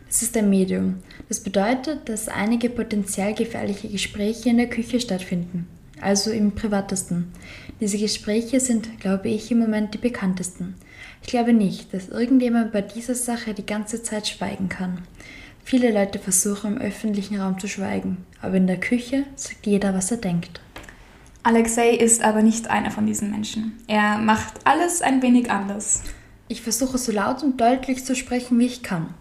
Das 0.07 0.21
ist 0.21 0.37
ein 0.37 0.49
Medium. 0.49 0.99
Das 1.27 1.41
bedeutet, 1.41 2.07
dass 2.07 2.29
einige 2.29 2.69
potenziell 2.69 3.33
gefährliche 3.33 3.89
Gespräche 3.89 4.49
in 4.49 4.57
der 4.57 4.69
Küche 4.69 4.99
stattfinden 4.99 5.67
also 6.03 6.31
im 6.31 6.51
privatesten. 6.53 7.31
Diese 7.79 7.97
Gespräche 7.97 8.59
sind, 8.59 8.99
glaube 8.99 9.29
ich, 9.29 9.51
im 9.51 9.59
Moment 9.59 9.93
die 9.93 9.97
bekanntesten. 9.97 10.75
Ich 11.21 11.27
glaube 11.27 11.53
nicht, 11.53 11.93
dass 11.93 12.09
irgendjemand 12.09 12.71
bei 12.71 12.81
dieser 12.81 13.15
Sache 13.15 13.53
die 13.53 13.65
ganze 13.65 14.03
Zeit 14.03 14.27
schweigen 14.27 14.69
kann. 14.69 15.03
Viele 15.63 15.91
Leute 15.91 16.19
versuchen 16.19 16.75
im 16.75 16.81
öffentlichen 16.81 17.39
Raum 17.39 17.57
zu 17.59 17.67
schweigen, 17.67 18.17
aber 18.41 18.55
in 18.55 18.67
der 18.67 18.79
Küche 18.79 19.25
sagt 19.35 19.65
jeder, 19.65 19.93
was 19.93 20.11
er 20.11 20.17
denkt. 20.17 20.59
Alexei 21.41 21.91
ist 21.91 22.23
aber 22.23 22.41
nicht 22.41 22.69
einer 22.69 22.91
von 22.91 23.05
diesen 23.05 23.31
Menschen. 23.31 23.77
Er 23.87 24.17
macht 24.17 24.53
alles 24.65 25.01
ein 25.01 25.21
wenig 25.21 25.49
anders. 25.51 26.03
Ich 26.47 26.61
versuche 26.61 26.97
so 26.97 27.11
laut 27.11 27.43
und 27.43 27.59
deutlich 27.59 28.05
zu 28.05 28.15
sprechen, 28.15 28.59
wie 28.59 28.65
ich 28.65 28.83
kann. 28.83 29.13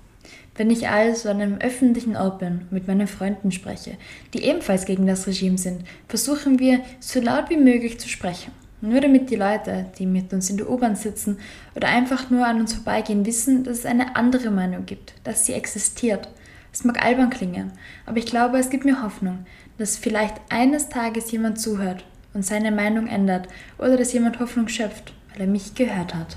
Wenn 0.54 0.70
ich 0.70 0.88
also 0.88 1.30
an 1.30 1.40
einem 1.40 1.58
öffentlichen 1.58 2.14
Ort 2.14 2.40
bin, 2.40 2.66
mit 2.70 2.86
meinen 2.86 3.06
Freunden 3.06 3.52
spreche, 3.52 3.96
die 4.34 4.44
ebenfalls 4.44 4.84
gegen 4.84 5.06
das 5.06 5.26
Regime 5.26 5.56
sind, 5.56 5.82
versuchen 6.08 6.58
wir 6.58 6.80
so 7.00 7.20
laut 7.20 7.48
wie 7.48 7.56
möglich 7.56 7.98
zu 7.98 8.08
sprechen. 8.08 8.52
Nur 8.82 9.00
damit 9.00 9.30
die 9.30 9.36
Leute, 9.36 9.86
die 9.98 10.06
mit 10.06 10.32
uns 10.32 10.50
in 10.50 10.58
der 10.58 10.68
U-Bahn 10.68 10.96
sitzen 10.96 11.38
oder 11.74 11.88
einfach 11.88 12.28
nur 12.28 12.44
an 12.44 12.60
uns 12.60 12.74
vorbeigehen, 12.74 13.24
wissen, 13.24 13.64
dass 13.64 13.78
es 13.78 13.86
eine 13.86 14.16
andere 14.16 14.50
Meinung 14.50 14.84
gibt, 14.84 15.14
dass 15.24 15.46
sie 15.46 15.54
existiert. 15.54 16.28
Es 16.72 16.84
mag 16.84 17.02
albern 17.02 17.30
klingen, 17.30 17.72
aber 18.06 18.18
ich 18.18 18.26
glaube, 18.26 18.58
es 18.58 18.70
gibt 18.70 18.84
mir 18.84 19.02
Hoffnung, 19.02 19.46
dass 19.78 19.96
vielleicht 19.96 20.34
eines 20.50 20.88
Tages 20.88 21.30
jemand 21.30 21.60
zuhört 21.60 22.04
und 22.34 22.44
seine 22.44 22.72
Meinung 22.72 23.06
ändert 23.06 23.48
oder 23.78 23.96
dass 23.96 24.12
jemand 24.12 24.40
Hoffnung 24.40 24.68
schöpft, 24.68 25.14
weil 25.32 25.42
er 25.42 25.46
mich 25.46 25.74
gehört 25.74 26.14
hat. 26.14 26.36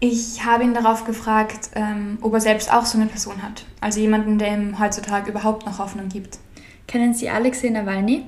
Ich 0.00 0.44
habe 0.44 0.62
ihn 0.62 0.74
darauf 0.74 1.04
gefragt, 1.04 1.70
ähm, 1.74 2.18
ob 2.20 2.32
er 2.32 2.40
selbst 2.40 2.72
auch 2.72 2.86
so 2.86 2.98
eine 2.98 3.08
Person 3.08 3.42
hat. 3.42 3.64
Also 3.80 3.98
jemanden, 3.98 4.38
der 4.38 4.54
ihm 4.54 4.78
heutzutage 4.78 5.30
überhaupt 5.30 5.66
noch 5.66 5.80
Hoffnung 5.80 6.08
gibt. 6.08 6.38
Kennen 6.86 7.14
Sie 7.14 7.28
Alexei 7.28 7.70
Nawalny? 7.70 8.24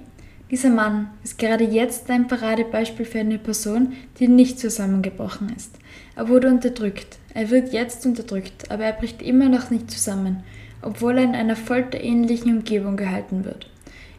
Dieser 0.51 0.71
Mann 0.71 1.11
ist 1.23 1.39
gerade 1.39 1.63
jetzt 1.63 2.11
ein 2.11 2.27
Paradebeispiel 2.27 3.07
für 3.07 3.21
eine 3.21 3.39
Person, 3.39 3.93
die 4.19 4.27
nicht 4.27 4.59
zusammengebrochen 4.59 5.55
ist. 5.57 5.77
Er 6.17 6.29
wurde 6.29 6.49
unterdrückt. 6.49 7.19
Er 7.35 7.51
wird 7.51 7.73
jetzt 7.73 8.05
unterdrückt, 8.05 8.69
aber 8.69 8.83
er 8.83 8.93
bricht 8.93 9.23
immer 9.23 9.49
noch 9.49 9.71
nicht 9.71 9.93
zusammen, 9.93 10.43
obwohl 10.83 11.19
er 11.19 11.25
in 11.25 11.37
einer 11.37 11.55
folterähnlichen 11.55 12.59
Umgebung 12.59 12.97
gehalten 12.97 13.45
wird. 13.45 13.71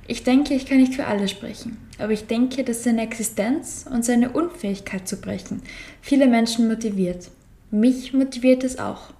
Ich 0.07 0.23
denke, 0.23 0.53
ich 0.53 0.65
kann 0.65 0.77
nicht 0.77 0.95
für 0.95 1.05
alle 1.05 1.27
sprechen, 1.27 1.77
aber 1.99 2.13
ich 2.13 2.27
denke, 2.27 2.63
dass 2.63 2.85
seine 2.85 3.01
Existenz 3.01 3.85
und 3.91 4.05
seine 4.05 4.29
Unfähigkeit 4.31 5.05
zu 5.05 5.19
brechen 5.19 5.61
viele 6.01 6.27
Menschen 6.27 6.69
motiviert. 6.69 7.29
Mich 7.71 8.13
motiviert 8.13 8.65
es 8.65 8.79
auch. 8.79 9.13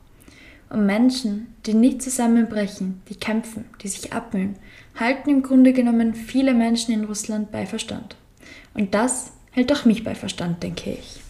Und 0.70 0.86
Menschen, 0.86 1.54
die 1.66 1.74
nicht 1.74 2.02
zusammenbrechen, 2.02 3.02
die 3.10 3.16
kämpfen, 3.16 3.66
die 3.82 3.88
sich 3.88 4.12
abmühen, 4.12 4.56
halten 5.00 5.30
im 5.30 5.42
Grunde 5.42 5.72
genommen 5.72 6.14
viele 6.14 6.54
Menschen 6.54 6.94
in 6.94 7.06
Russland 7.06 7.52
bei 7.52 7.66
Verstand. 7.66 8.16
Und 8.74 8.94
das 8.94 9.32
hält 9.52 9.72
auch 9.72 9.86
mich 9.86 10.04
bei 10.04 10.16
Verstand, 10.16 10.64
denke 10.64 10.92
ich. 10.92 11.22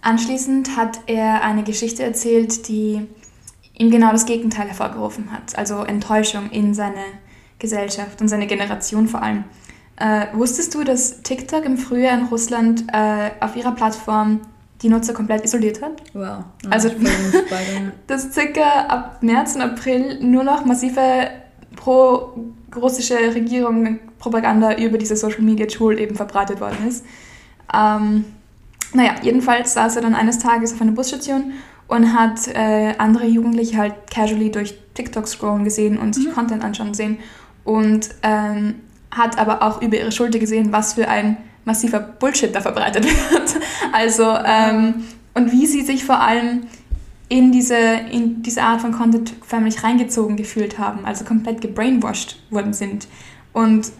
Anschließend 0.00 0.76
hat 0.76 1.00
er 1.06 1.42
eine 1.42 1.64
Geschichte 1.64 2.02
erzählt, 2.02 2.68
die 2.68 3.06
ihm 3.78 3.90
genau 3.90 4.12
das 4.12 4.24
Gegenteil 4.24 4.68
hervorgerufen 4.68 5.32
hat, 5.32 5.56
also 5.58 5.82
Enttäuschung 5.82 6.50
in 6.50 6.72
seine 6.72 7.04
Gesellschaft 7.58 8.20
und 8.20 8.28
seine 8.28 8.46
Generation 8.46 9.08
vor 9.08 9.22
allem. 9.22 9.44
Äh, 9.96 10.26
wusstest 10.34 10.74
du, 10.74 10.84
dass 10.84 11.22
TikTok 11.22 11.64
im 11.64 11.76
Frühjahr 11.76 12.18
in 12.18 12.26
Russland 12.26 12.84
äh, 12.92 13.30
auf 13.40 13.56
ihrer 13.56 13.72
Plattform 13.72 14.42
die 14.82 14.88
Nutzer 14.88 15.14
komplett 15.14 15.44
isoliert 15.44 15.82
hat? 15.82 16.02
Wow. 16.12 16.44
Also, 16.70 16.90
dass 18.06 18.32
circa 18.32 18.86
ab 18.88 19.22
März 19.22 19.54
und 19.54 19.62
April 19.62 20.22
nur 20.22 20.44
noch 20.44 20.64
massive 20.64 21.28
pro-russische 21.76 23.16
Regierung 23.34 23.98
Propaganda 24.18 24.76
über 24.76 24.98
diese 24.98 25.16
Social 25.16 25.42
Media 25.42 25.66
Tool 25.66 25.98
eben 26.00 26.14
verbreitet 26.14 26.60
worden 26.60 26.88
ist. 26.88 27.04
Ähm, 27.72 28.24
naja, 28.92 29.14
jedenfalls 29.22 29.74
saß 29.74 29.96
er 29.96 30.02
dann 30.02 30.14
eines 30.14 30.38
Tages 30.38 30.72
auf 30.72 30.80
einer 30.80 30.92
Busstation 30.92 31.52
und 31.88 32.14
hat 32.14 32.48
äh, 32.48 32.94
andere 32.98 33.26
Jugendliche 33.26 33.76
halt 33.76 33.94
casually 34.10 34.50
durch 34.50 34.78
TikTok 34.94 35.28
scrollen 35.28 35.64
gesehen 35.64 35.98
und 35.98 36.14
sich 36.14 36.26
mhm. 36.26 36.32
Content 36.32 36.64
anschauen 36.64 36.94
sehen 36.94 37.18
und 37.64 38.08
ähm, 38.22 38.76
hat 39.10 39.38
aber 39.38 39.62
auch 39.62 39.82
über 39.82 39.96
ihre 39.96 40.12
Schulter 40.12 40.38
gesehen, 40.38 40.72
was 40.72 40.94
für 40.94 41.08
ein 41.08 41.36
massiver 41.66 42.00
Bullshit 42.00 42.54
da 42.54 42.62
verbreitet 42.62 43.04
wird. 43.30 43.56
Also, 43.92 44.24
ähm, 44.44 45.04
und 45.34 45.52
wie 45.52 45.66
sie 45.66 45.82
sich 45.82 46.04
vor 46.04 46.20
allem 46.20 46.62
in 47.28 47.52
diese, 47.52 47.76
in 47.76 48.42
diese 48.42 48.62
Art 48.62 48.80
von 48.80 48.92
Content 48.92 49.34
förmlich 49.44 49.82
reingezogen 49.82 50.36
gefühlt 50.36 50.78
haben, 50.78 51.04
also 51.04 51.24
komplett 51.24 51.60
gebrainwashed 51.60 52.40
worden 52.50 52.72
sind. 52.72 53.08
Und 53.52 53.90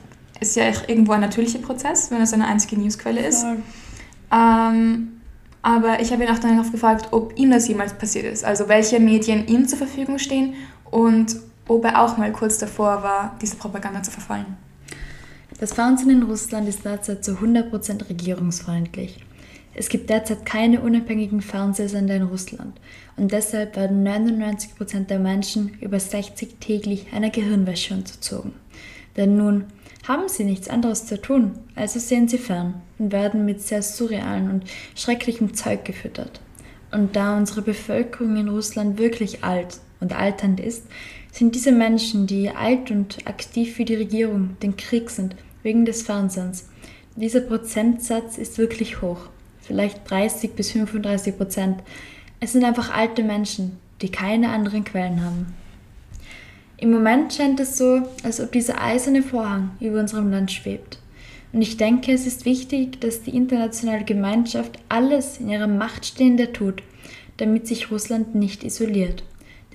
es 0.40 0.50
ist 0.50 0.56
ja 0.56 0.64
irgendwo 0.87 1.12
ein 1.12 1.20
natürlicher 1.20 1.58
Prozess, 1.58 2.11
wenn 2.11 2.23
es 2.23 2.32
eine 2.32 2.46
einzige 2.46 2.80
Newsquelle 2.80 3.20
ist. 3.20 3.42
Ja. 3.42 4.70
Ähm, 4.70 5.20
aber 5.62 6.00
ich 6.00 6.12
habe 6.12 6.23
ihn 6.23 6.30
auch 6.30 6.38
danach 6.38 6.70
gefragt, 6.70 7.08
ob 7.11 7.37
ihm 7.37 7.50
das 7.50 7.66
jemals 7.66 7.94
passiert 7.94 8.26
ist. 8.26 8.44
Also 8.44 8.68
welche 8.68 9.00
Medien 9.00 9.49
ihm 9.49 9.66
zur 9.66 9.78
Verfügung 9.78 10.18
stehen 10.18 10.54
und 10.90 11.37
ob 11.66 11.85
er 11.85 12.00
auch 12.00 12.16
mal 12.16 12.30
kurz 12.30 12.58
davor 12.58 13.02
war, 13.02 13.37
diese 13.42 13.56
Propaganda 13.56 14.02
zu 14.02 14.12
verfallen. 14.12 14.56
Das 15.58 15.72
Fernsehen 15.72 16.10
in 16.10 16.22
Russland 16.22 16.68
ist 16.68 16.84
derzeit 16.84 17.25
zu 17.25 17.32
100% 17.32 18.10
regierungsfreundlich. 18.10 19.20
Es 19.75 19.88
gibt 19.88 20.10
derzeit 20.10 20.44
keine 20.44 20.80
unabhängigen 20.80 21.40
Fernsehsender 21.40 22.16
in 22.16 22.25
Russland 22.25 22.78
und 23.16 23.32
deshalb 23.32 23.76
werden 23.76 24.06
99% 24.06 25.06
der 25.06 25.18
Menschen 25.18 25.78
über 25.80 25.98
60 25.98 26.56
täglich 26.60 27.06
einer 27.12 27.30
Gehirnwäsche 27.30 27.94
unterzogen. 27.94 28.52
Denn 29.16 29.36
nun 29.36 29.64
haben 30.06 30.28
sie 30.28 30.44
nichts 30.44 30.68
anderes 30.68 31.06
zu 31.06 31.20
tun, 31.20 31.52
also 31.75 31.98
sehen 32.00 32.28
sie 32.28 32.38
fern 32.38 32.82
und 32.98 33.12
werden 33.12 33.44
mit 33.44 33.62
sehr 33.62 33.82
surrealen 33.82 34.50
und 34.50 34.64
schrecklichem 34.94 35.54
Zeug 35.54 35.84
gefüttert. 35.84 36.40
Und 36.92 37.16
da 37.16 37.36
unsere 37.36 37.62
Bevölkerung 37.62 38.36
in 38.36 38.48
Russland 38.48 38.98
wirklich 38.98 39.42
alt 39.42 39.80
und 40.00 40.14
alternd 40.14 40.60
ist, 40.60 40.84
sind 41.37 41.55
diese 41.55 41.73
Menschen, 41.73 42.26
die 42.26 42.50
alt 42.50 42.90
und 42.90 43.26
aktiv 43.26 43.75
für 43.75 43.85
die 43.85 43.95
Regierung, 43.95 44.57
den 44.62 44.76
Krieg 44.76 45.11
sind, 45.11 45.37
wegen 45.62 45.85
des 45.85 46.02
Fernsehens. 46.02 46.69
Dieser 47.14 47.40
Prozentsatz 47.40 48.38
ist 48.38 48.59
wirklich 48.59 49.02
hoch 49.02 49.28
vielleicht 49.66 50.09
30 50.09 50.52
bis 50.52 50.71
35 50.71 51.37
Prozent. 51.37 51.83
Es 52.40 52.52
sind 52.52 52.64
einfach 52.64 52.95
alte 52.95 53.23
Menschen, 53.23 53.78
die 54.00 54.11
keine 54.11 54.50
anderen 54.50 54.85
Quellen 54.85 55.25
haben. 55.25 55.55
Im 56.78 56.90
Moment 56.90 57.33
scheint 57.33 57.59
es 57.59 57.76
so, 57.76 58.02
als 58.23 58.40
ob 58.40 58.52
dieser 58.52 58.81
eiserne 58.81 59.23
Vorhang 59.23 59.71
über 59.81 59.99
unserem 59.99 60.31
Land 60.31 60.52
schwebt. 60.52 60.99
Und 61.52 61.62
ich 61.62 61.78
denke, 61.78 62.12
es 62.12 62.26
ist 62.26 62.45
wichtig, 62.45 63.00
dass 63.00 63.23
die 63.23 63.35
internationale 63.35 64.05
Gemeinschaft 64.05 64.78
alles 64.88 65.38
in 65.38 65.49
ihrer 65.49 65.69
Macht 65.69 66.05
Stehende 66.05 66.52
tut, 66.52 66.83
damit 67.38 67.66
sich 67.66 67.90
Russland 67.90 68.35
nicht 68.35 68.62
isoliert. 68.62 69.23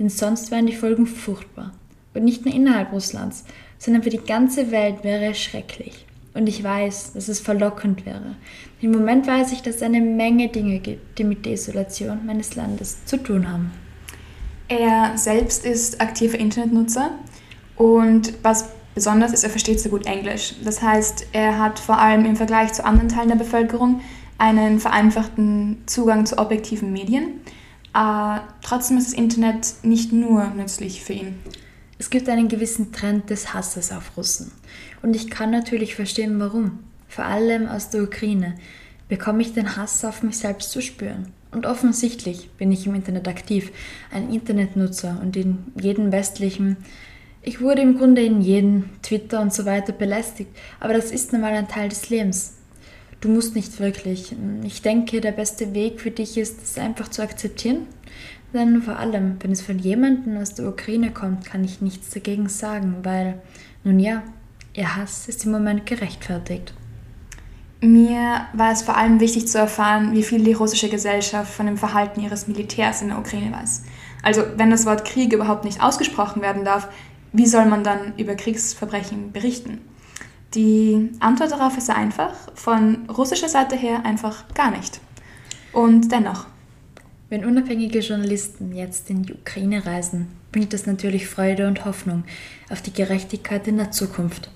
Denn 0.01 0.09
sonst 0.09 0.49
wären 0.49 0.65
die 0.65 0.75
Folgen 0.75 1.05
furchtbar. 1.05 1.73
Und 2.15 2.23
nicht 2.25 2.43
nur 2.43 2.55
innerhalb 2.55 2.91
Russlands, 2.91 3.45
sondern 3.77 4.01
für 4.01 4.09
die 4.09 4.17
ganze 4.17 4.71
Welt 4.71 5.03
wäre 5.03 5.25
es 5.25 5.39
schrecklich. 5.39 6.07
Und 6.33 6.47
ich 6.47 6.63
weiß, 6.63 7.13
dass 7.13 7.27
es 7.27 7.39
verlockend 7.39 8.03
wäre. 8.03 8.35
Im 8.81 8.93
Moment 8.93 9.27
weiß 9.27 9.51
ich, 9.51 9.61
dass 9.61 9.75
es 9.75 9.83
eine 9.83 10.01
Menge 10.01 10.47
Dinge 10.47 10.79
gibt, 10.79 11.19
die 11.19 11.23
mit 11.23 11.45
der 11.45 11.53
Isolation 11.53 12.25
meines 12.25 12.55
Landes 12.55 13.05
zu 13.05 13.17
tun 13.17 13.47
haben. 13.47 13.69
Er 14.69 15.19
selbst 15.19 15.67
ist 15.67 16.01
aktiver 16.01 16.39
Internetnutzer 16.39 17.11
und 17.75 18.33
was 18.41 18.69
besonders 18.95 19.33
ist, 19.33 19.43
er 19.43 19.51
versteht 19.51 19.81
sehr 19.81 19.91
gut 19.91 20.07
Englisch. 20.07 20.55
Das 20.63 20.81
heißt, 20.81 21.27
er 21.31 21.59
hat 21.59 21.77
vor 21.77 21.99
allem 21.99 22.25
im 22.25 22.35
Vergleich 22.35 22.73
zu 22.73 22.83
anderen 22.83 23.09
Teilen 23.09 23.29
der 23.29 23.35
Bevölkerung 23.35 24.01
einen 24.39 24.79
vereinfachten 24.79 25.83
Zugang 25.85 26.25
zu 26.25 26.39
objektiven 26.39 26.91
Medien. 26.91 27.41
Äh, 27.93 28.39
trotzdem 28.61 28.97
ist 28.97 29.11
das 29.11 29.17
Internet 29.17 29.73
nicht 29.83 30.13
nur 30.13 30.45
nützlich 30.47 31.03
für 31.03 31.13
ihn. 31.13 31.39
Es 31.99 32.09
gibt 32.09 32.29
einen 32.29 32.47
gewissen 32.47 32.91
Trend 32.91 33.29
des 33.29 33.53
Hasses 33.53 33.91
auf 33.91 34.17
Russen. 34.17 34.51
Und 35.01 35.15
ich 35.15 35.29
kann 35.29 35.51
natürlich 35.51 35.95
verstehen, 35.95 36.39
warum. 36.39 36.79
Vor 37.07 37.25
allem 37.25 37.67
aus 37.67 37.89
der 37.89 38.03
Ukraine 38.03 38.55
bekomme 39.09 39.41
ich 39.41 39.53
den 39.53 39.75
Hass 39.75 40.05
auf 40.05 40.23
mich 40.23 40.37
selbst 40.37 40.71
zu 40.71 40.81
spüren. 40.81 41.33
Und 41.51 41.65
offensichtlich 41.65 42.49
bin 42.51 42.71
ich 42.71 42.87
im 42.87 42.95
Internet 42.95 43.27
aktiv, 43.27 43.71
ein 44.09 44.33
Internetnutzer 44.33 45.19
und 45.21 45.35
in 45.35 45.59
jedem 45.79 46.13
westlichen. 46.13 46.77
Ich 47.41 47.59
wurde 47.59 47.81
im 47.81 47.97
Grunde 47.97 48.23
in 48.23 48.39
jedem 48.41 48.89
Twitter 49.01 49.41
und 49.41 49.53
so 49.53 49.65
weiter 49.65 49.91
belästigt, 49.91 50.51
aber 50.79 50.93
das 50.93 51.11
ist 51.11 51.33
nun 51.33 51.41
mal 51.41 51.51
ein 51.51 51.67
Teil 51.67 51.89
des 51.89 52.09
Lebens. 52.09 52.53
Du 53.21 53.29
musst 53.29 53.55
nicht 53.55 53.79
wirklich. 53.79 54.35
Ich 54.63 54.81
denke, 54.81 55.21
der 55.21 55.31
beste 55.31 55.73
Weg 55.73 56.01
für 56.01 56.11
dich 56.11 56.37
ist, 56.37 56.61
es 56.63 56.77
einfach 56.77 57.07
zu 57.07 57.21
akzeptieren 57.21 57.87
denn 58.53 58.81
vor 58.81 58.97
allem, 58.97 59.37
wenn 59.39 59.51
es 59.51 59.61
von 59.61 59.79
jemandem 59.79 60.37
aus 60.37 60.53
der 60.55 60.67
Ukraine 60.67 61.11
kommt, 61.11 61.45
kann 61.45 61.63
ich 61.63 61.81
nichts 61.81 62.09
dagegen 62.09 62.49
sagen, 62.49 62.97
weil, 63.03 63.41
nun 63.83 63.99
ja, 63.99 64.23
ihr 64.73 64.95
Hass 64.95 65.27
ist 65.29 65.45
im 65.45 65.51
Moment 65.51 65.85
gerechtfertigt. 65.85 66.73
Mir 67.79 68.47
war 68.53 68.71
es 68.71 68.83
vor 68.83 68.97
allem 68.97 69.19
wichtig 69.19 69.47
zu 69.47 69.57
erfahren, 69.57 70.11
wie 70.13 70.23
viel 70.23 70.43
die 70.43 70.53
russische 70.53 70.89
Gesellschaft 70.89 71.51
von 71.51 71.65
dem 71.65 71.77
Verhalten 71.77 72.21
ihres 72.21 72.47
Militärs 72.47 73.01
in 73.01 73.07
der 73.07 73.17
Ukraine 73.17 73.51
weiß. 73.51 73.83
Also 74.21 74.43
wenn 74.57 74.69
das 74.69 74.85
Wort 74.85 75.05
Krieg 75.05 75.33
überhaupt 75.33 75.65
nicht 75.65 75.81
ausgesprochen 75.81 76.41
werden 76.41 76.63
darf, 76.63 76.89
wie 77.33 77.47
soll 77.47 77.65
man 77.65 77.83
dann 77.83 78.13
über 78.17 78.35
Kriegsverbrechen 78.35 79.31
berichten? 79.31 79.79
Die 80.53 81.09
Antwort 81.19 81.51
darauf 81.51 81.77
ist 81.77 81.89
einfach, 81.89 82.33
von 82.55 83.09
russischer 83.09 83.47
Seite 83.47 83.75
her 83.75 84.05
einfach 84.05 84.53
gar 84.53 84.71
nicht. 84.71 84.99
Und 85.71 86.11
dennoch, 86.11 86.47
wenn 87.29 87.45
unabhängige 87.45 87.99
Journalisten 87.99 88.75
jetzt 88.75 89.09
in 89.09 89.23
die 89.23 89.33
Ukraine 89.33 89.85
reisen, 89.85 90.27
bringt 90.51 90.73
das 90.73 90.85
natürlich 90.85 91.27
Freude 91.27 91.67
und 91.67 91.85
Hoffnung 91.85 92.25
auf 92.69 92.81
die 92.81 92.91
Gerechtigkeit 92.91 93.65
in 93.67 93.77
der 93.77 93.91
Zukunft. 93.91 94.49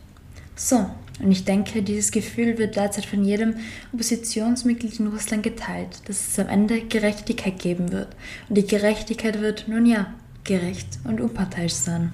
So, 0.57 0.89
Und 1.21 1.31
ich 1.31 1.45
denke, 1.45 1.81
dieses 1.81 2.11
Gefühl 2.11 2.57
wird 2.57 2.75
derzeit 2.75 3.05
von 3.05 3.23
jedem 3.23 3.55
Oppositionsmitglied 3.93 4.99
in 4.99 5.07
Russland 5.07 5.43
geteilt, 5.43 6.01
dass 6.07 6.27
es 6.27 6.39
am 6.39 6.49
Ende 6.49 6.81
Gerechtigkeit 6.81 7.59
geben 7.59 7.93
wird. 7.93 8.09
Und 8.49 8.57
die 8.57 8.67
Gerechtigkeit 8.67 9.39
wird, 9.39 9.69
nun 9.69 9.85
ja, 9.85 10.13
gerecht 10.43 10.99
und 11.05 11.21
unparteiisch 11.21 11.73
sein. 11.73 12.11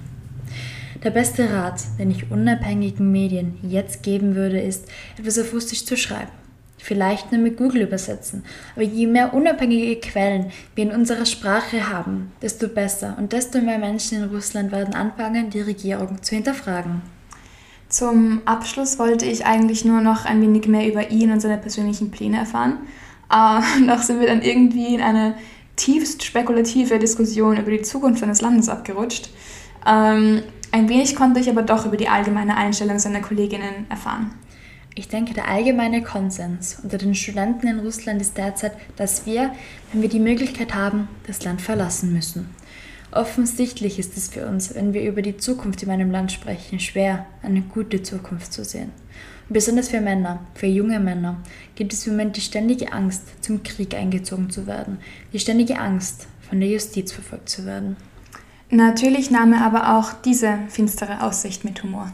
Der 1.04 1.10
beste 1.10 1.52
Rat, 1.52 1.82
den 1.98 2.12
ich 2.12 2.30
unabhängigen 2.30 3.10
Medien 3.10 3.58
jetzt 3.62 4.04
geben 4.04 4.36
würde, 4.36 4.60
ist, 4.60 4.86
etwas 5.18 5.38
auf 5.38 5.52
Russisch 5.52 5.84
zu 5.84 5.96
schreiben. 5.96 6.30
Vielleicht 6.78 7.32
nur 7.32 7.40
mit 7.40 7.56
Google 7.56 7.82
übersetzen. 7.82 8.44
Aber 8.74 8.84
je 8.84 9.06
mehr 9.06 9.34
unabhängige 9.34 9.96
Quellen 9.96 10.52
wir 10.74 10.84
in 10.84 10.92
unserer 10.92 11.26
Sprache 11.26 11.88
haben, 11.88 12.32
desto 12.40 12.68
besser 12.68 13.16
und 13.18 13.32
desto 13.32 13.60
mehr 13.60 13.78
Menschen 13.78 14.18
in 14.18 14.30
Russland 14.30 14.72
werden 14.72 14.94
anfangen, 14.94 15.50
die 15.50 15.60
Regierung 15.60 16.22
zu 16.22 16.34
hinterfragen. 16.34 17.02
Zum 17.88 18.40
Abschluss 18.46 18.98
wollte 18.98 19.26
ich 19.26 19.44
eigentlich 19.44 19.84
nur 19.84 20.00
noch 20.00 20.24
ein 20.24 20.40
wenig 20.40 20.66
mehr 20.66 20.88
über 20.88 21.10
ihn 21.10 21.30
und 21.30 21.40
seine 21.40 21.58
persönlichen 21.58 22.10
Pläne 22.10 22.38
erfahren. 22.38 22.78
Äh, 23.30 23.80
noch 23.84 24.02
sind 24.02 24.20
wir 24.20 24.28
dann 24.28 24.42
irgendwie 24.42 24.94
in 24.94 25.00
eine 25.00 25.34
tiefst 25.76 26.24
spekulative 26.24 26.98
Diskussion 26.98 27.58
über 27.58 27.70
die 27.70 27.82
Zukunft 27.82 28.20
seines 28.20 28.40
Landes 28.40 28.68
abgerutscht. 28.68 29.30
Ähm, 29.86 30.42
ein 30.72 30.88
wenig 30.88 31.14
konnte 31.14 31.38
ich 31.38 31.50
aber 31.50 31.62
doch 31.62 31.86
über 31.86 31.96
die 31.96 32.08
allgemeine 32.08 32.56
Einstellung 32.56 32.98
seiner 32.98 33.20
Kolleginnen 33.20 33.86
erfahren. 33.90 34.32
Ich 34.94 35.08
denke, 35.08 35.32
der 35.32 35.48
allgemeine 35.48 36.02
Konsens 36.02 36.78
unter 36.82 36.98
den 36.98 37.14
Studenten 37.14 37.66
in 37.66 37.78
Russland 37.80 38.20
ist 38.20 38.36
derzeit, 38.36 38.72
dass 38.96 39.24
wir, 39.24 39.52
wenn 39.92 40.02
wir 40.02 40.08
die 40.08 40.18
Möglichkeit 40.18 40.74
haben, 40.74 41.08
das 41.26 41.44
Land 41.44 41.62
verlassen 41.62 42.12
müssen. 42.12 42.54
Offensichtlich 43.10 43.98
ist 43.98 44.16
es 44.16 44.28
für 44.28 44.46
uns, 44.46 44.74
wenn 44.74 44.94
wir 44.94 45.02
über 45.02 45.20
die 45.20 45.36
Zukunft 45.36 45.82
in 45.82 45.88
meinem 45.88 46.10
Land 46.10 46.32
sprechen, 46.32 46.80
schwer, 46.80 47.26
eine 47.42 47.60
gute 47.60 48.02
Zukunft 48.02 48.52
zu 48.52 48.64
sehen. 48.64 48.90
Und 49.48 49.54
besonders 49.54 49.90
für 49.90 50.00
Männer, 50.00 50.40
für 50.54 50.66
junge 50.66 51.00
Männer, 51.00 51.42
gibt 51.74 51.92
es 51.92 52.06
im 52.06 52.14
Moment 52.14 52.36
die 52.36 52.40
ständige 52.40 52.92
Angst, 52.92 53.44
zum 53.44 53.62
Krieg 53.62 53.94
eingezogen 53.94 54.48
zu 54.48 54.66
werden, 54.66 54.98
die 55.32 55.38
ständige 55.38 55.78
Angst, 55.78 56.26
von 56.48 56.60
der 56.60 56.70
Justiz 56.70 57.12
verfolgt 57.12 57.48
zu 57.48 57.66
werden. 57.66 57.96
Natürlich 58.72 59.30
nahm 59.30 59.52
er 59.52 59.64
aber 59.64 59.96
auch 59.96 60.12
diese 60.12 60.58
finstere 60.68 61.22
Aussicht 61.22 61.64
mit 61.64 61.82
Humor 61.84 62.10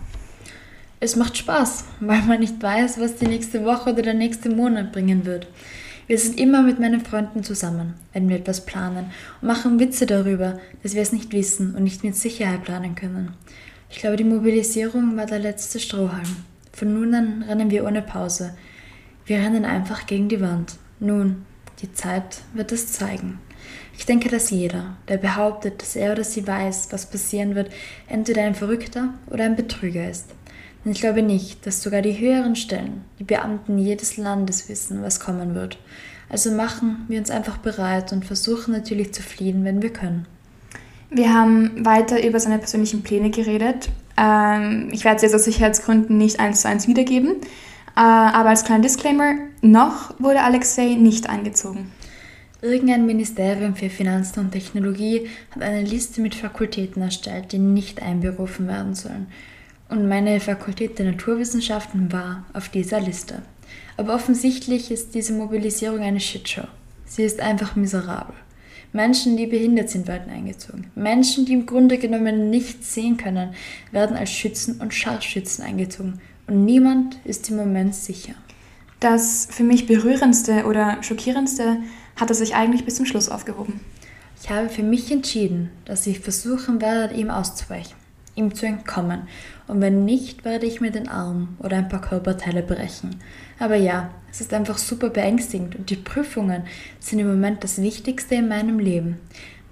es 1.01 1.17
macht 1.17 1.37
Spaß, 1.37 1.85
weil 2.01 2.23
man 2.23 2.41
nicht 2.41 2.61
weiß, 2.61 2.99
was 2.99 3.17
die 3.17 3.27
nächste 3.27 3.65
Woche 3.65 3.93
oder 3.93 4.03
der 4.03 4.15
nächste 4.15 4.51
Monat 4.51 4.93
bringen 4.93 5.25
wird. 5.25 5.47
Wir 6.09 6.19
sind 6.19 6.41
immer 6.41 6.63
mit 6.63 6.81
meinen 6.81 7.05
Freunden 7.05 7.45
zusammen, 7.45 7.95
wenn 8.13 8.29
wir 8.29 8.37
etwas 8.37 8.65
planen 8.65 9.11
und 9.41 9.49
machen 9.49 9.79
Witze 9.79 10.07
darüber, 10.07 10.59
dass 10.83 10.95
wir 10.95 11.03
es 11.03 11.13
nicht 11.13 11.33
wissen 11.33 11.75
und 11.75 11.85
nicht 11.85 12.03
mit 12.03 12.17
Sicherheit 12.17 12.65
planen 12.65 12.95
können. 12.95 13.35
Ich 13.91 13.99
glaube, 13.99 14.17
die 14.17 14.25
Mobilisierung 14.25 15.17
war 15.17 15.27
der 15.27 15.39
letzte 15.39 15.79
Strohhalm. 15.79 16.37
Von 16.73 16.95
nun 16.95 17.15
an 17.15 17.45
rennen 17.47 17.71
wir 17.71 17.85
ohne 17.85 18.03
Pause. 18.03 18.55
Wir 19.27 19.39
rennen 19.39 19.65
einfach 19.65 20.07
gegen 20.07 20.29
die 20.29 20.41
Wand. 20.41 20.77
Nun, 20.99 21.45
die 21.81 21.93
Zeit 21.93 22.41
wird 22.55 22.73
es 22.73 22.93
zeigen. 22.93 23.39
Ich 23.99 24.07
denke, 24.07 24.29
dass 24.29 24.51
jeder, 24.51 24.97
der 25.09 25.17
behauptet, 25.17 25.83
dass 25.83 25.97
er 25.97 26.13
oder 26.13 26.23
sie 26.23 26.47
weiß, 26.47 26.89
was 26.93 27.11
passieren 27.11 27.57
wird, 27.57 27.71
entweder 28.07 28.43
ein 28.43 28.55
Verrückter 28.55 29.13
oder 29.27 29.45
ein 29.45 29.57
Betrüger 29.57 30.09
ist. 30.09 30.27
Und 30.85 30.93
ich 30.93 31.01
glaube 31.01 31.21
nicht, 31.21 31.67
dass 31.67 31.83
sogar 31.83 32.01
die 32.01 32.19
höheren 32.19 32.55
Stellen, 32.55 33.05
die 33.19 33.25
Beamten 33.25 33.77
jedes 33.77 34.17
Landes 34.17 34.69
wissen, 34.69 35.03
was 35.03 35.19
kommen 35.19 35.57
wird. 35.57 35.79
Also 36.31 36.53
machen 36.53 37.07
wir 37.09 37.19
uns 37.19 37.29
einfach 37.29 37.59
bereit 37.59 38.13
und 38.13 38.25
versuchen 38.25 38.73
natürlich 38.73 39.13
zu 39.13 39.21
fliehen, 39.21 39.65
wenn 39.65 39.83
wir 39.83 39.93
können. 39.93 40.27
Wir 41.11 41.35
haben 41.35 41.85
weiter 41.85 42.25
über 42.25 42.39
seine 42.39 42.59
persönlichen 42.59 43.03
Pläne 43.03 43.31
geredet. 43.31 43.89
Ähm, 44.17 44.91
ich 44.93 45.05
werde 45.05 45.19
sie 45.19 45.27
jetzt 45.27 45.35
aus 45.35 45.45
Sicherheitsgründen 45.45 46.17
nicht 46.17 46.39
eins 46.39 46.61
zu 46.61 46.69
eins 46.69 46.87
wiedergeben. 46.87 47.33
Äh, 47.97 48.01
aber 48.01 48.51
als 48.51 48.65
kleiner 48.65 48.83
Disclaimer, 48.83 49.35
noch 49.61 50.15
wurde 50.21 50.43
Alexei 50.43 50.95
nicht 50.95 51.29
eingezogen. 51.29 51.91
Irgendein 52.61 53.07
Ministerium 53.07 53.77
für 53.77 53.89
Finanzen 53.89 54.41
und 54.41 54.51
Technologie 54.53 55.29
hat 55.53 55.63
eine 55.63 55.83
Liste 55.83 56.21
mit 56.21 56.35
Fakultäten 56.35 57.03
erstellt, 57.03 57.53
die 57.53 57.59
nicht 57.59 58.03
einberufen 58.03 58.67
werden 58.67 58.95
sollen 58.95 59.29
und 59.89 60.09
meine 60.09 60.39
Fakultät 60.41 60.99
der 60.99 61.07
Naturwissenschaften 61.07 62.13
war 62.13 62.45
auf 62.53 62.69
dieser 62.69 63.01
Liste. 63.01 63.43
Aber 63.97 64.15
offensichtlich 64.15 64.91
ist 64.91 65.15
diese 65.15 65.33
Mobilisierung 65.33 66.01
eine 66.01 66.21
Shitshow. 66.21 66.67
Sie 67.07 67.23
ist 67.23 67.41
einfach 67.41 67.75
miserabel. 67.75 68.35
Menschen, 68.93 69.37
die 69.37 69.47
behindert 69.47 69.91
sind, 69.91 70.07
werden 70.07 70.33
eingezogen. 70.33 70.91
Menschen, 70.95 71.45
die 71.45 71.53
im 71.53 71.67
Grunde 71.67 71.99
genommen 71.99 72.49
nichts 72.51 72.95
sehen 72.95 73.17
können, 73.17 73.55
werden 73.93 74.17
als 74.17 74.31
Schützen 74.31 74.81
und 74.81 74.95
Scharfschützen 74.95 75.65
eingezogen. 75.65 76.21
Und 76.47 76.65
niemand 76.65 77.19
ist 77.25 77.51
im 77.51 77.57
Moment 77.57 77.95
sicher. 77.95 78.35
Das 79.01 79.47
für 79.51 79.63
mich 79.63 79.87
berührendste 79.87 80.65
oder 80.65 81.03
schockierendste 81.03 81.79
hat 82.19 82.31
er 82.31 82.35
sich 82.35 82.55
eigentlich 82.55 82.85
bis 82.85 82.97
zum 82.97 83.07
Schluss 83.07 83.29
aufgehoben. 83.29 83.81
Ich 84.43 84.51
habe 84.51 84.69
für 84.69 84.83
mich 84.83 85.11
entschieden, 85.11 85.71
dass 85.85 86.07
ich 86.07 86.21
versuchen 86.21 86.81
werde, 86.81 87.15
ihm 87.15 87.31
auszuweichen, 87.31 87.97
ihm 88.35 88.55
zu 88.55 88.67
entkommen 88.67 89.23
und 89.69 89.83
wenn 89.83 90.05
nicht, 90.05 90.45
werde 90.45 90.67
ich 90.67 90.81
mir 90.81 90.91
den 90.91 91.09
Arm 91.09 91.57
oder 91.59 91.77
ein 91.77 91.89
paar 91.89 92.01
Körperteile 92.01 92.63
brechen. 92.63 93.17
Aber 93.59 93.77
ja, 93.77 94.11
es 94.31 94.41
ist 94.41 94.55
einfach 94.55 94.79
super 94.79 95.11
beängstigend 95.11 95.77
und 95.77 95.91
die 95.91 95.97
Prüfungen 95.97 96.63
sind 97.01 97.19
im 97.19 97.29
Moment 97.29 97.63
das 97.63 97.81
Wichtigste 97.83 98.37
in 98.37 98.49
meinem 98.49 98.79
Leben, 98.79 99.19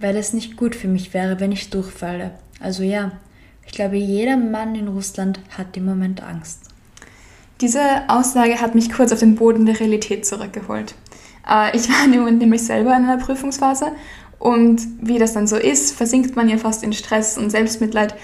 weil 0.00 0.16
es 0.16 0.32
nicht 0.32 0.56
gut 0.56 0.74
für 0.74 0.88
mich 0.88 1.14
wäre, 1.14 1.40
wenn 1.40 1.52
ich 1.52 1.70
durchfalle. 1.70 2.32
Also 2.60 2.82
ja, 2.82 3.12
ich 3.64 3.72
glaube, 3.72 3.96
jeder 3.96 4.36
Mann 4.36 4.74
in 4.74 4.88
Russland 4.88 5.40
hat 5.56 5.76
im 5.76 5.86
Moment 5.86 6.22
Angst. 6.22 6.60
Diese 7.62 7.80
Aussage 8.08 8.60
hat 8.60 8.74
mich 8.74 8.92
kurz 8.92 9.12
auf 9.12 9.20
den 9.20 9.34
Boden 9.34 9.64
der 9.64 9.80
Realität 9.80 10.26
zurückgeholt. 10.26 10.94
Äh, 11.48 11.76
ich 11.76 11.88
war 11.88 12.06
nämlich 12.06 12.62
selber 12.62 12.96
in 12.96 13.04
einer 13.04 13.18
Prüfungsphase 13.18 13.92
und 14.38 14.80
wie 15.00 15.18
das 15.18 15.32
dann 15.32 15.46
so 15.46 15.56
ist, 15.56 15.96
versinkt 15.96 16.36
man 16.36 16.48
ja 16.48 16.58
fast 16.58 16.82
in 16.82 16.92
Stress 16.92 17.38
und 17.38 17.50
Selbstmitleid 17.50 18.14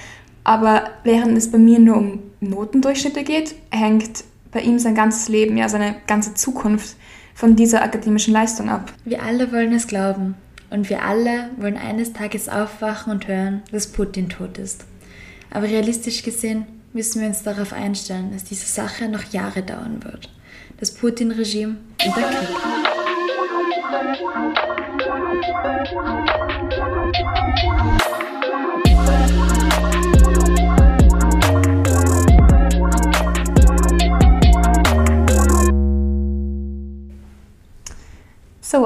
aber 0.45 0.91
während 1.05 1.37
es 1.39 1.51
bei 1.51 1.59
mir 1.59 1.79
nur 1.79 1.97
um 1.97 2.23
Notendurchschnitte 2.41 3.23
geht, 3.23 3.55
hängt 3.71 4.25
bei 4.51 4.61
ihm 4.61 4.79
sein 4.79 4.95
ganzes 4.95 5.29
Leben, 5.29 5.57
ja 5.57 5.69
seine 5.69 5.97
ganze 6.07 6.35
Zukunft 6.35 6.97
von 7.35 7.57
dieser 7.57 7.83
akademischen 7.83 8.35
Leistung 8.35 8.69
ab. 8.69 8.93
Wir 9.05 9.23
alle 9.23 9.53
wollen 9.53 9.73
es 9.73 9.87
glauben 9.87 10.35
und 10.71 10.91
wir 10.91 11.03
alle 11.03 11.51
wollen 11.57 11.77
eines 11.77 12.13
Tages 12.13 12.49
aufwachen 12.49 13.13
und 13.13 13.29
hören, 13.29 13.63
dass 13.71 13.87
Putin 13.87 14.29
tot 14.29 14.59
ist. 14.59 14.85
Aber 15.51 15.67
realistisch 15.67 16.23
gesehen 16.23 16.67
müssen 16.93 17.21
wir 17.21 17.29
uns 17.29 17.43
darauf 17.43 17.73
einstellen, 17.73 18.31
dass 18.33 18.45
diese 18.45 18.67
Sache 18.67 19.09
noch 19.09 19.33
Jahre 19.33 19.63
dauern 19.63 20.03
wird. 20.03 20.29
Das 20.79 20.93
Putin-Regime 20.93 21.77
Krieg. 21.99 22.92
So, 23.93 23.99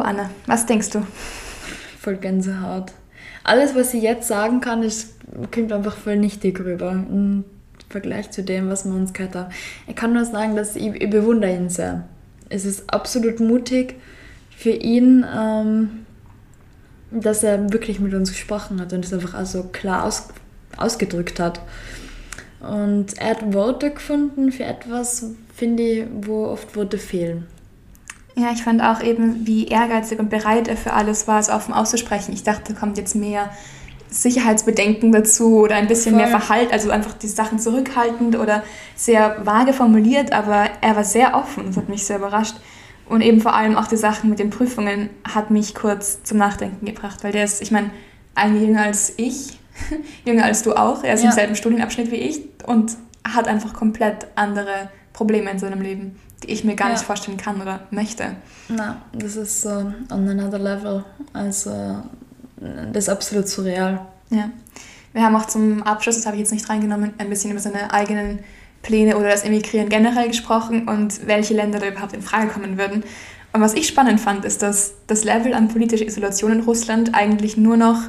Anna, 0.00 0.30
was 0.46 0.66
denkst 0.66 0.90
du? 0.90 1.06
Voll 2.00 2.16
Gänsehaut. 2.16 2.90
Alles, 3.44 3.76
was 3.76 3.94
ich 3.94 4.02
jetzt 4.02 4.26
sagen 4.26 4.60
kann, 4.60 4.82
ist, 4.82 5.14
kommt 5.54 5.72
einfach 5.72 5.96
voll 5.96 6.16
nichtig 6.16 6.58
rüber 6.58 6.90
im 6.90 7.44
Vergleich 7.88 8.32
zu 8.32 8.42
dem, 8.42 8.68
was 8.68 8.84
wir 8.84 8.94
uns 8.94 9.12
gehört 9.12 9.36
haben. 9.36 9.52
Ich 9.86 9.94
kann 9.94 10.12
nur 10.12 10.24
sagen, 10.24 10.56
dass 10.56 10.74
ich, 10.74 11.00
ich 11.00 11.10
bewundere 11.10 11.54
ihn 11.54 11.68
sehr. 11.68 12.08
Es 12.48 12.64
ist 12.64 12.92
absolut 12.92 13.38
mutig 13.38 13.94
für 14.56 14.70
ihn, 14.70 15.24
ähm, 15.32 16.06
dass 17.10 17.42
er 17.42 17.72
wirklich 17.72 18.00
mit 18.00 18.14
uns 18.14 18.30
gesprochen 18.30 18.80
hat 18.80 18.92
und 18.92 19.04
es 19.04 19.12
einfach 19.12 19.34
auch 19.34 19.46
so 19.46 19.64
klar 19.64 20.04
aus, 20.04 20.28
ausgedrückt 20.76 21.38
hat. 21.38 21.60
Und 22.60 23.18
er 23.18 23.30
hat 23.30 23.52
Worte 23.52 23.90
gefunden 23.90 24.50
für 24.50 24.64
etwas, 24.64 25.26
finde 25.54 25.82
ich, 25.82 26.06
wo 26.22 26.46
oft 26.46 26.74
Worte 26.74 26.98
fehlen. 26.98 27.46
Ja, 28.34 28.50
ich 28.52 28.62
fand 28.62 28.82
auch 28.82 29.02
eben, 29.02 29.46
wie 29.46 29.66
ehrgeizig 29.66 30.18
und 30.18 30.30
bereit 30.30 30.68
er 30.68 30.76
für 30.76 30.92
alles 30.92 31.28
war, 31.28 31.38
es 31.38 31.48
offen 31.48 31.72
auszusprechen. 31.72 32.32
Ich 32.32 32.42
dachte, 32.42 32.72
da 32.72 32.78
kommt 32.78 32.98
jetzt 32.98 33.14
mehr 33.14 33.50
Sicherheitsbedenken 34.08 35.12
dazu 35.12 35.58
oder 35.60 35.76
ein 35.76 35.86
bisschen 35.86 36.14
Voll. 36.14 36.22
mehr 36.22 36.40
Verhalt, 36.40 36.72
also 36.72 36.90
einfach 36.90 37.14
die 37.14 37.28
Sachen 37.28 37.58
zurückhaltend 37.58 38.36
oder 38.36 38.62
sehr 38.94 39.44
vage 39.44 39.72
formuliert, 39.72 40.32
aber 40.32 40.68
er 40.80 40.96
war 40.96 41.04
sehr 41.04 41.34
offen. 41.34 41.66
Das 41.66 41.76
hat 41.76 41.88
mich 41.88 42.04
sehr 42.04 42.16
überrascht. 42.16 42.56
Und 43.08 43.20
eben 43.20 43.40
vor 43.40 43.54
allem 43.54 43.76
auch 43.76 43.86
die 43.86 43.96
Sachen 43.96 44.30
mit 44.30 44.38
den 44.38 44.50
Prüfungen 44.50 45.10
hat 45.24 45.50
mich 45.50 45.74
kurz 45.74 46.22
zum 46.24 46.38
Nachdenken 46.38 46.84
gebracht, 46.86 47.22
weil 47.22 47.32
der 47.32 47.44
ist, 47.44 47.62
ich 47.62 47.70
meine, 47.70 47.90
ein 48.34 48.60
jünger 48.60 48.82
als 48.82 49.12
ich, 49.16 49.58
jünger 50.24 50.44
als 50.44 50.62
du 50.62 50.74
auch, 50.74 51.04
er 51.04 51.14
ist 51.14 51.22
ja. 51.22 51.30
im 51.30 51.34
selben 51.34 51.56
Studienabschnitt 51.56 52.10
wie 52.10 52.16
ich 52.16 52.40
und 52.66 52.96
hat 53.24 53.46
einfach 53.48 53.74
komplett 53.74 54.26
andere 54.34 54.90
Probleme 55.12 55.50
in 55.50 55.58
seinem 55.58 55.80
Leben 55.80 56.16
die 56.42 56.52
ich 56.52 56.64
mir 56.64 56.74
gar 56.74 56.88
ja. 56.88 56.94
nicht 56.94 57.04
vorstellen 57.04 57.36
kann 57.36 57.60
oder 57.60 57.80
möchte. 57.90 58.36
Na, 58.68 59.02
das 59.12 59.36
ist 59.36 59.62
so 59.62 59.70
on 59.70 60.28
another 60.28 60.58
level. 60.58 61.04
Also 61.32 62.02
das 62.92 63.04
ist 63.04 63.08
absolut 63.08 63.48
surreal. 63.48 64.06
Ja. 64.30 64.50
Wir 65.12 65.22
haben 65.22 65.36
auch 65.36 65.46
zum 65.46 65.82
Abschluss, 65.82 66.16
das 66.16 66.26
habe 66.26 66.36
ich 66.36 66.40
jetzt 66.40 66.52
nicht 66.52 66.68
reingenommen, 66.68 67.14
ein 67.18 67.30
bisschen 67.30 67.50
über 67.50 67.60
seine 67.60 67.92
eigenen 67.92 68.40
Pläne 68.82 69.16
oder 69.16 69.28
das 69.28 69.42
Emigrieren 69.42 69.88
generell 69.88 70.28
gesprochen 70.28 70.88
und 70.88 71.26
welche 71.26 71.54
Länder 71.54 71.78
da 71.78 71.88
überhaupt 71.88 72.12
in 72.12 72.22
Frage 72.22 72.48
kommen 72.48 72.78
würden. 72.78 73.04
Und 73.52 73.60
was 73.60 73.74
ich 73.74 73.88
spannend 73.88 74.20
fand, 74.20 74.44
ist, 74.44 74.62
dass 74.62 74.94
das 75.06 75.24
Level 75.24 75.54
an 75.54 75.68
politischer 75.68 76.06
Isolation 76.06 76.52
in 76.52 76.60
Russland 76.60 77.14
eigentlich 77.14 77.56
nur 77.56 77.76
noch 77.76 78.00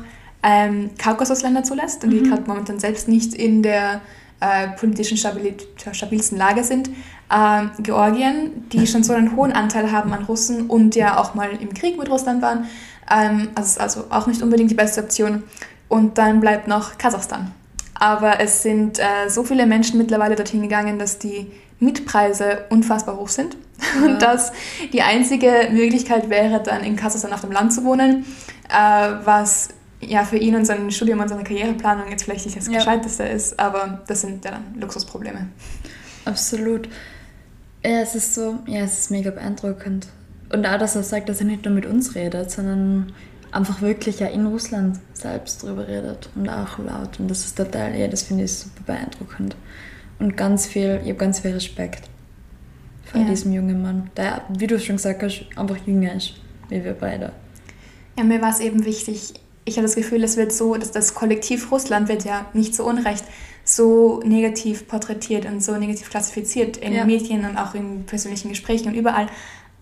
ähm, 0.43 0.91
Kaukasusländer 0.97 1.63
zulässt 1.63 2.03
und 2.03 2.11
die 2.11 2.19
mhm. 2.19 2.29
gerade 2.29 2.43
momentan 2.45 2.79
selbst 2.79 3.07
nicht 3.07 3.33
in 3.33 3.63
der 3.63 4.01
äh, 4.39 4.67
politischen 4.77 5.17
stabilsten 5.17 6.37
Lage 6.37 6.63
sind. 6.63 6.89
Ähm, 7.33 7.71
Georgien, 7.79 8.69
die 8.71 8.87
schon 8.87 9.03
so 9.03 9.13
einen 9.13 9.35
hohen 9.35 9.51
Anteil 9.51 9.91
haben 9.91 10.13
an 10.13 10.23
Russen 10.23 10.67
und 10.67 10.95
ja 10.95 11.19
auch 11.19 11.33
mal 11.33 11.49
im 11.59 11.73
Krieg 11.73 11.97
mit 11.97 12.09
Russland 12.09 12.41
waren, 12.41 12.65
ähm, 13.11 13.49
also, 13.55 13.79
also 13.79 14.03
auch 14.09 14.27
nicht 14.27 14.41
unbedingt 14.41 14.71
die 14.71 14.75
beste 14.75 15.01
Option. 15.01 15.43
Und 15.89 16.17
dann 16.17 16.39
bleibt 16.39 16.67
noch 16.67 16.97
Kasachstan. 16.97 17.51
Aber 17.99 18.39
es 18.39 18.61
sind 18.61 18.99
äh, 18.99 19.29
so 19.29 19.43
viele 19.43 19.65
Menschen 19.65 19.97
mittlerweile 19.97 20.35
dorthin 20.35 20.61
gegangen, 20.61 20.99
dass 20.99 21.17
die 21.17 21.51
Mietpreise 21.79 22.65
unfassbar 22.69 23.17
hoch 23.17 23.29
sind. 23.29 23.57
Ja. 23.95 24.05
Und 24.05 24.21
dass 24.23 24.51
die 24.91 25.03
einzige 25.03 25.69
Möglichkeit 25.71 26.31
wäre, 26.31 26.61
dann 26.63 26.83
in 26.83 26.95
Kasachstan 26.95 27.31
auf 27.31 27.41
dem 27.41 27.51
Land 27.51 27.71
zu 27.71 27.83
wohnen, 27.83 28.25
äh, 28.69 29.11
was 29.23 29.69
ja 30.01 30.23
für 30.23 30.37
ihn 30.37 30.55
und 30.55 30.65
sein 30.65 30.89
Studium 30.89 31.19
und 31.19 31.27
seine 31.29 31.43
Karriereplanung 31.43 32.09
jetzt 32.09 32.23
vielleicht 32.23 32.45
nicht 32.45 32.57
das 32.57 32.67
ja. 32.67 32.79
Gescheiteste 32.79 33.23
ist, 33.23 33.59
aber 33.59 34.01
das 34.07 34.21
sind 34.21 34.43
ja 34.45 34.51
dann 34.51 34.79
Luxusprobleme. 34.79 35.47
Absolut. 36.25 36.89
Ja, 37.85 38.01
es 38.01 38.15
ist 38.15 38.33
so, 38.33 38.57
ja, 38.65 38.81
es 38.81 38.99
ist 38.99 39.11
mega 39.11 39.29
beeindruckend. 39.29 40.07
Und 40.51 40.65
auch, 40.65 40.79
dass 40.79 40.95
er 40.95 41.03
sagt, 41.03 41.29
dass 41.29 41.39
er 41.39 41.45
nicht 41.45 41.65
nur 41.65 41.73
mit 41.73 41.85
uns 41.85 42.15
redet, 42.15 42.49
sondern 42.51 43.13
einfach 43.51 43.81
wirklich 43.81 44.19
ja 44.19 44.27
in 44.27 44.45
Russland 44.45 44.99
selbst 45.13 45.63
drüber 45.63 45.87
redet 45.87 46.29
und 46.35 46.49
auch 46.49 46.77
laut. 46.79 47.19
Und 47.19 47.29
das 47.29 47.45
ist 47.45 47.57
total, 47.57 47.95
ja, 47.95 48.07
das 48.07 48.23
finde 48.23 48.43
ich 48.43 48.53
super 48.53 48.83
beeindruckend. 48.85 49.55
Und 50.19 50.35
ganz 50.35 50.65
viel, 50.65 50.99
ich 51.03 51.09
habe 51.09 51.19
ganz 51.19 51.39
viel 51.39 51.51
Respekt 51.51 52.09
vor 53.05 53.21
ja. 53.21 53.27
diesem 53.27 53.53
jungen 53.53 53.81
Mann, 53.81 54.09
der, 54.17 54.41
wie 54.49 54.67
du 54.67 54.79
schon 54.79 54.97
gesagt 54.97 55.23
hast, 55.23 55.45
einfach 55.55 55.77
jünger 55.85 56.15
ist, 56.15 56.33
wie 56.69 56.83
wir 56.83 56.93
beide. 56.93 57.31
Ja, 58.17 58.23
mir 58.23 58.41
war 58.41 58.49
es 58.49 58.59
eben 58.59 58.83
wichtig, 58.83 59.33
ich 59.67 59.75
habe 59.75 59.85
das 59.85 59.95
Gefühl, 59.95 60.23
es 60.23 60.37
wird 60.37 60.53
so, 60.53 60.75
dass 60.75 60.91
das 60.91 61.13
Kollektiv 61.13 61.71
Russland 61.71 62.07
wird 62.07 62.23
ja 62.23 62.45
nicht 62.53 62.73
zu 62.73 62.85
Unrecht 62.85 63.25
so 63.65 64.21
negativ 64.25 64.87
porträtiert 64.87 65.45
und 65.45 65.61
so 65.61 65.75
negativ 65.75 66.09
klassifiziert 66.09 66.77
in 66.77 66.93
ja. 66.93 67.03
Medien 67.03 67.45
und 67.45 67.57
auch 67.57 67.75
in 67.75 68.05
persönlichen 68.05 68.47
Gesprächen 68.47 68.87
und 68.87 68.93
überall. 68.93 69.27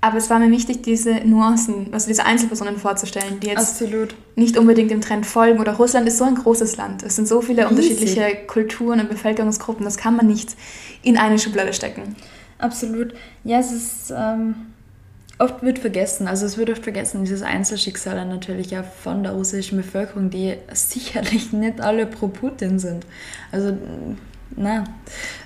Aber 0.01 0.17
es 0.17 0.29
war 0.29 0.37
mir 0.39 0.51
wichtig, 0.51 0.83
diese 0.83 1.15
Nuancen, 1.25 1.91
also 1.91 2.07
diese 2.07 2.25
Einzelpersonen 2.25 2.77
vorzustellen, 2.77 3.39
die 3.39 3.47
jetzt 3.47 3.81
Absolut. 3.81 4.13
nicht 4.35 4.57
unbedingt 4.57 4.91
dem 4.91 5.01
Trend 5.01 5.25
folgen. 5.25 5.59
Oder 5.59 5.73
Russland 5.73 6.07
ist 6.07 6.19
so 6.19 6.25
ein 6.25 6.35
großes 6.35 6.77
Land. 6.77 7.01
Es 7.01 7.15
sind 7.15 7.27
so 7.27 7.41
viele 7.41 7.63
Riesig. 7.63 7.71
unterschiedliche 7.71 8.45
Kulturen 8.45 8.99
und 8.99 9.09
Bevölkerungsgruppen. 9.09 9.83
Das 9.83 9.97
kann 9.97 10.15
man 10.15 10.27
nicht 10.27 10.55
in 11.01 11.17
eine 11.17 11.39
Schublade 11.39 11.73
stecken. 11.73 12.15
Absolut. 12.59 13.13
Ja, 13.43 13.59
es 13.59 13.71
ist. 13.71 14.13
Ähm 14.15 14.55
oft 15.37 15.61
wird 15.63 15.79
vergessen, 15.79 16.27
also 16.27 16.45
es 16.45 16.57
wird 16.57 16.69
oft 16.69 16.83
vergessen, 16.83 17.23
dieses 17.23 17.41
Einzelschicksal 17.41 18.25
natürlich 18.25 18.77
auch 18.77 18.85
von 18.85 19.23
der 19.23 19.33
russischen 19.33 19.77
Bevölkerung, 19.77 20.29
die 20.29 20.55
sicherlich 20.73 21.51
nicht 21.51 21.81
alle 21.81 22.05
pro 22.05 22.27
Putin 22.27 22.79
sind. 22.79 23.05
Also, 23.51 23.77
na, 24.55 24.85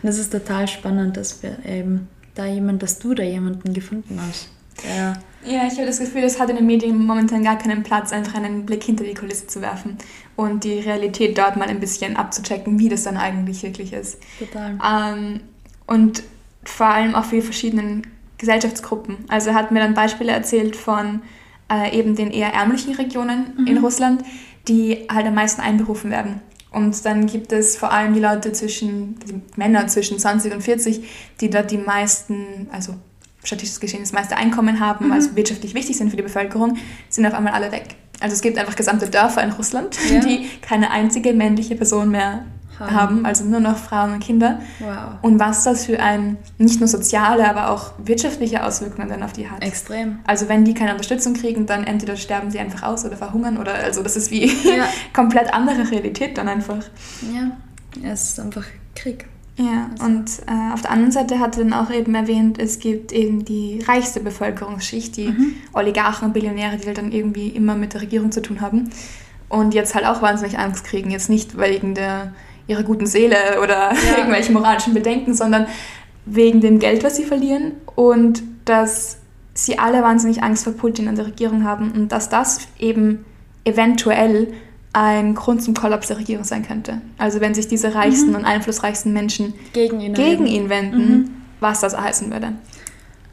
es 0.03 0.19
ist 0.19 0.31
total 0.31 0.67
spannend, 0.67 1.17
dass 1.17 1.41
wir 1.41 1.57
eben 1.65 2.07
da 2.39 2.45
jemand, 2.45 2.81
dass 2.81 2.99
du 2.99 3.13
da 3.13 3.23
jemanden 3.23 3.73
gefunden 3.73 4.19
hast. 4.21 4.49
Der 4.83 5.21
ja, 5.45 5.65
ich 5.65 5.73
habe 5.75 5.85
das 5.85 5.99
Gefühl, 5.99 6.23
es 6.23 6.39
hat 6.39 6.49
in 6.49 6.57
den 6.57 6.65
Medien 6.65 7.05
momentan 7.05 7.43
gar 7.43 7.57
keinen 7.57 7.83
Platz, 7.83 8.11
einfach 8.11 8.35
einen 8.35 8.65
Blick 8.65 8.83
hinter 8.83 9.05
die 9.05 9.13
Kulisse 9.13 9.47
zu 9.47 9.61
werfen 9.61 9.97
und 10.35 10.63
die 10.65 10.79
Realität 10.79 11.37
dort 11.37 11.55
mal 11.55 11.69
ein 11.69 11.79
bisschen 11.79 12.17
abzuchecken, 12.17 12.77
wie 12.77 12.89
das 12.89 13.03
dann 13.03 13.15
eigentlich 13.15 13.63
wirklich 13.63 13.93
ist. 13.93 14.17
Total. 14.37 14.77
Ähm, 14.85 15.39
und 15.87 16.23
vor 16.65 16.87
allem 16.87 17.15
auch 17.15 17.25
für 17.25 17.41
verschiedenen 17.41 18.05
Gesellschaftsgruppen. 18.37 19.17
Also 19.29 19.51
er 19.51 19.55
hat 19.55 19.71
mir 19.71 19.79
dann 19.79 19.93
Beispiele 19.93 20.31
erzählt 20.31 20.75
von 20.75 21.21
äh, 21.71 21.97
eben 21.97 22.15
den 22.15 22.31
eher 22.31 22.53
ärmlichen 22.53 22.95
Regionen 22.95 23.53
mhm. 23.57 23.67
in 23.67 23.77
Russland, 23.77 24.23
die 24.67 25.07
halt 25.09 25.25
am 25.25 25.35
meisten 25.35 25.61
einberufen 25.61 26.11
werden. 26.11 26.41
Und 26.71 27.03
dann 27.05 27.25
gibt 27.25 27.51
es 27.51 27.77
vor 27.77 27.91
allem 27.91 28.13
die 28.13 28.19
Leute 28.19 28.51
zwischen, 28.51 29.17
die 29.19 29.41
Männer 29.55 29.87
zwischen 29.87 30.19
20 30.19 30.53
und 30.53 30.61
40, 30.61 31.03
die 31.41 31.49
dort 31.49 31.71
die 31.71 31.77
meisten, 31.77 32.67
also 32.71 32.95
statistisch 33.43 33.79
gesehen 33.79 34.01
das 34.01 34.11
meiste 34.11 34.37
Einkommen 34.37 34.79
haben, 34.79 35.07
mhm. 35.07 35.11
also 35.13 35.35
wirtschaftlich 35.35 35.73
wichtig 35.73 35.97
sind 35.97 36.09
für 36.11 36.17
die 36.17 36.23
Bevölkerung, 36.23 36.77
sind 37.09 37.25
auf 37.25 37.33
einmal 37.33 37.53
alle 37.53 37.71
weg. 37.71 37.95
Also 38.19 38.35
es 38.35 38.41
gibt 38.41 38.57
einfach 38.57 38.75
gesamte 38.75 39.09
Dörfer 39.09 39.43
in 39.43 39.51
Russland, 39.51 39.97
ja. 40.11 40.19
die 40.19 40.49
keine 40.61 40.91
einzige 40.91 41.33
männliche 41.33 41.75
Person 41.75 42.11
mehr 42.11 42.45
haben. 42.79 42.95
haben. 42.95 43.25
also 43.25 43.45
nur 43.45 43.59
noch 43.59 43.77
Frauen 43.77 44.13
und 44.13 44.19
Kinder. 44.19 44.59
Wow. 44.79 45.19
Und 45.21 45.39
was 45.39 45.63
das 45.63 45.85
für 45.85 45.99
ein, 45.99 46.37
nicht 46.57 46.79
nur 46.79 46.87
soziale, 46.87 47.49
aber 47.49 47.71
auch 47.71 47.91
wirtschaftliche 47.97 48.63
Auswirkungen 48.63 49.09
dann 49.09 49.23
auf 49.23 49.33
die 49.33 49.49
hat. 49.49 49.63
Extrem. 49.63 50.19
Also 50.25 50.49
wenn 50.49 50.65
die 50.65 50.73
keine 50.73 50.91
Unterstützung 50.91 51.33
kriegen, 51.33 51.65
dann 51.65 51.83
entweder 51.83 52.15
sterben 52.15 52.51
sie 52.51 52.59
einfach 52.59 52.83
aus 52.83 53.05
oder 53.05 53.17
verhungern 53.17 53.57
oder 53.57 53.73
also 53.73 54.03
das 54.03 54.15
ist 54.15 54.31
wie 54.31 54.45
ja. 54.45 54.87
komplett 55.13 55.53
andere 55.53 55.89
Realität 55.89 56.37
dann 56.37 56.47
einfach. 56.47 56.83
Ja, 57.33 57.51
es 58.03 58.29
ist 58.29 58.39
einfach 58.39 58.65
Krieg. 58.95 59.25
Ja, 59.57 59.89
also. 59.91 60.05
und 60.05 60.29
äh, 60.47 60.73
auf 60.73 60.81
der 60.81 60.91
anderen 60.91 61.11
Seite 61.11 61.39
hat 61.39 61.57
er 61.57 61.65
dann 61.65 61.73
auch 61.73 61.91
eben 61.91 62.15
erwähnt, 62.15 62.57
es 62.59 62.79
gibt 62.79 63.11
eben 63.11 63.43
die 63.43 63.83
reichste 63.85 64.21
Bevölkerungsschicht, 64.21 65.17
die 65.17 65.27
mhm. 65.27 65.55
Oligarchen 65.73 66.27
und 66.27 66.33
Billionäre, 66.33 66.77
die 66.77 66.93
dann 66.93 67.11
irgendwie 67.11 67.49
immer 67.49 67.75
mit 67.75 67.93
der 67.93 68.01
Regierung 68.01 68.31
zu 68.31 68.41
tun 68.41 68.61
haben 68.61 68.89
und 69.49 69.73
jetzt 69.73 69.95
halt 69.95 70.05
auch 70.05 70.21
wahnsinnig 70.21 70.57
Angst 70.57 70.85
kriegen. 70.85 71.11
Jetzt 71.11 71.29
nicht 71.29 71.57
wegen 71.57 71.93
der 71.93 72.33
ihrer 72.69 72.83
guten 72.83 73.05
Seele 73.05 73.35
oder 73.61 73.91
ja. 73.93 73.93
irgendwelchen 74.17 74.53
moralischen 74.53 74.93
Bedenken, 74.93 75.33
sondern 75.33 75.67
wegen 76.25 76.61
dem 76.61 76.79
Geld, 76.79 77.03
was 77.03 77.15
sie 77.15 77.23
verlieren 77.23 77.73
und 77.95 78.43
dass 78.65 79.17
sie 79.53 79.79
alle 79.79 80.01
wahnsinnig 80.03 80.43
Angst 80.43 80.63
vor 80.63 80.73
Putin 80.73 81.07
und 81.07 81.17
der 81.17 81.25
Regierung 81.25 81.63
haben 81.63 81.91
und 81.91 82.11
dass 82.11 82.29
das 82.29 82.67
eben 82.77 83.25
eventuell 83.65 84.53
ein 84.93 85.35
Grund 85.35 85.61
zum 85.61 85.73
Kollaps 85.73 86.07
der 86.07 86.17
Regierung 86.17 86.43
sein 86.43 86.65
könnte. 86.65 87.01
Also 87.17 87.41
wenn 87.41 87.53
sich 87.53 87.67
diese 87.67 87.93
reichsten 87.93 88.29
mhm. 88.29 88.37
und 88.37 88.45
einflussreichsten 88.45 89.13
Menschen 89.13 89.53
gegen 89.73 89.99
ihn, 89.99 90.13
gegen 90.13 90.45
ihn 90.45 90.69
wenden, 90.69 91.09
mhm. 91.09 91.29
was 91.59 91.81
das 91.81 91.99
heißen 91.99 92.31
würde. 92.31 92.53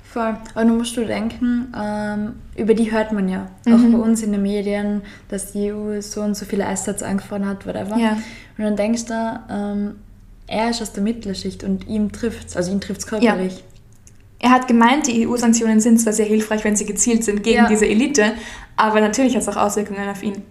Voll. 0.03 0.37
Aber 0.55 0.65
du 0.65 0.73
musst 0.73 0.97
du 0.97 1.05
denken, 1.05 1.73
ähm, 1.79 2.37
über 2.57 2.73
die 2.73 2.91
hört 2.91 3.13
man 3.13 3.29
ja. 3.29 3.49
Mhm. 3.67 3.75
Auch 3.75 3.99
bei 3.99 4.09
uns 4.09 4.23
in 4.23 4.33
den 4.33 4.43
Medien, 4.43 5.03
dass 5.29 5.53
die 5.53 5.73
EU 5.73 6.01
so 6.01 6.23
und 6.23 6.35
so 6.35 6.47
viele 6.47 6.67
Einsatz 6.67 7.03
angefahren 7.03 7.47
hat, 7.47 7.67
whatever. 7.67 7.99
Ja. 7.99 8.17
Und 8.59 8.65
dann 8.65 8.77
denkst 8.77 9.07
du, 9.07 9.41
ähm, 9.51 9.97
er 10.47 10.71
ist 10.71 10.81
aus 10.81 10.93
der 10.93 11.03
Mittelschicht 11.03 11.65
und 11.65 11.87
ihm 11.89 12.13
trifft 12.13 12.49
es, 12.49 12.57
also 12.57 12.71
ihn 12.71 12.81
trifft 12.81 13.01
es 13.01 13.07
körperlich. 13.07 13.55
Ja. 13.55 13.61
Er 14.39 14.51
hat 14.51 14.69
gemeint, 14.69 15.07
die 15.07 15.27
EU-Sanktionen 15.27 15.81
sind 15.81 15.99
zwar 15.99 16.13
sehr 16.13 16.27
hilfreich, 16.27 16.63
wenn 16.63 16.77
sie 16.77 16.85
gezielt 16.85 17.25
sind 17.25 17.43
gegen 17.43 17.57
ja. 17.57 17.69
diese 17.69 17.87
Elite, 17.87 18.35
aber 18.77 19.01
natürlich 19.01 19.35
hat 19.35 19.43
es 19.43 19.49
auch 19.49 19.57
Auswirkungen 19.57 20.09
auf 20.09 20.23
ihn. 20.23 20.43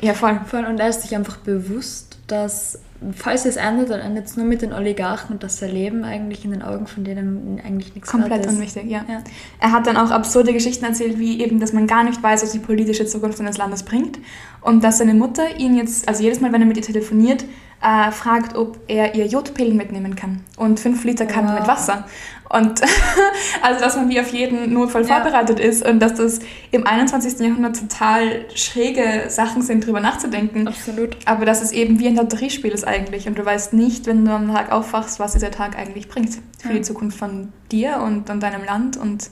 Ja, 0.00 0.14
voll. 0.14 0.40
voll. 0.46 0.64
Und 0.64 0.78
er 0.80 0.88
ist 0.88 1.02
sich 1.02 1.14
einfach 1.16 1.38
bewusst, 1.38 2.18
dass 2.26 2.78
falls 3.14 3.44
es 3.44 3.56
endet, 3.56 3.90
dann 3.90 4.00
endet 4.00 4.26
es 4.26 4.36
nur 4.36 4.44
mit 4.44 4.62
den 4.62 4.72
Oligarchen 4.72 5.32
und 5.34 5.42
das 5.42 5.62
Erleben 5.62 6.04
eigentlich 6.04 6.44
in 6.44 6.50
den 6.50 6.62
Augen 6.62 6.86
von 6.86 7.04
denen 7.04 7.60
eigentlich 7.64 7.94
nichts 7.94 8.10
Komplett 8.10 8.46
ist. 8.46 8.52
unwichtig, 8.52 8.84
ja. 8.86 9.04
ja. 9.08 9.22
Er 9.60 9.72
hat 9.72 9.86
dann 9.86 9.96
auch 9.96 10.10
absurde 10.10 10.52
Geschichten 10.52 10.84
erzählt, 10.84 11.18
wie 11.18 11.40
eben, 11.40 11.60
dass 11.60 11.72
man 11.72 11.86
gar 11.86 12.02
nicht 12.02 12.22
weiß, 12.22 12.42
was 12.42 12.52
die 12.52 12.58
politische 12.58 13.06
Zukunft 13.06 13.38
seines 13.38 13.56
Landes 13.56 13.84
bringt 13.84 14.18
und 14.60 14.82
dass 14.82 14.98
seine 14.98 15.14
Mutter 15.14 15.58
ihn 15.58 15.76
jetzt, 15.76 16.08
also 16.08 16.22
jedes 16.22 16.40
Mal, 16.40 16.52
wenn 16.52 16.60
er 16.60 16.66
mit 16.66 16.76
ihr 16.76 16.82
telefoniert, 16.82 17.44
äh, 17.80 18.10
fragt, 18.10 18.56
ob 18.56 18.78
er 18.88 19.14
ihr 19.14 19.26
Jodpillen 19.26 19.76
mitnehmen 19.76 20.16
kann 20.16 20.40
und 20.56 20.80
fünf 20.80 21.04
Liter 21.04 21.26
Kannen 21.26 21.50
wow. 21.50 21.60
mit 21.60 21.68
Wasser. 21.68 22.06
Und 22.50 22.80
also, 23.62 23.80
dass 23.80 23.96
man 23.96 24.08
wie 24.08 24.20
auf 24.20 24.32
jeden 24.32 24.72
Notfall 24.72 25.06
ja. 25.06 25.16
vorbereitet 25.16 25.60
ist 25.60 25.86
und 25.86 26.00
dass 26.00 26.14
das 26.14 26.40
im 26.70 26.86
21. 26.86 27.38
Jahrhundert 27.40 27.78
total 27.78 28.46
schräge 28.54 29.24
Sachen 29.28 29.62
sind, 29.62 29.86
drüber 29.86 30.00
nachzudenken. 30.00 30.66
Absolut. 30.66 31.16
Aber 31.26 31.44
dass 31.44 31.62
es 31.62 31.72
eben 31.72 32.00
wie 32.00 32.08
ein 32.08 32.16
Lotteriespiel 32.16 32.72
ist 32.72 32.86
eigentlich 32.86 33.28
und 33.28 33.38
du 33.38 33.44
weißt 33.44 33.74
nicht, 33.74 34.06
wenn 34.06 34.24
du 34.24 34.32
am 34.32 34.52
Tag 34.52 34.72
aufwachst, 34.72 35.20
was 35.20 35.34
dieser 35.34 35.50
Tag 35.50 35.78
eigentlich 35.78 36.08
bringt 36.08 36.34
für 36.58 36.68
ja. 36.68 36.74
die 36.74 36.82
Zukunft 36.82 37.18
von 37.18 37.52
dir 37.70 37.98
und, 37.98 38.28
und 38.30 38.40
deinem 38.42 38.64
Land 38.64 38.96
und 38.96 39.30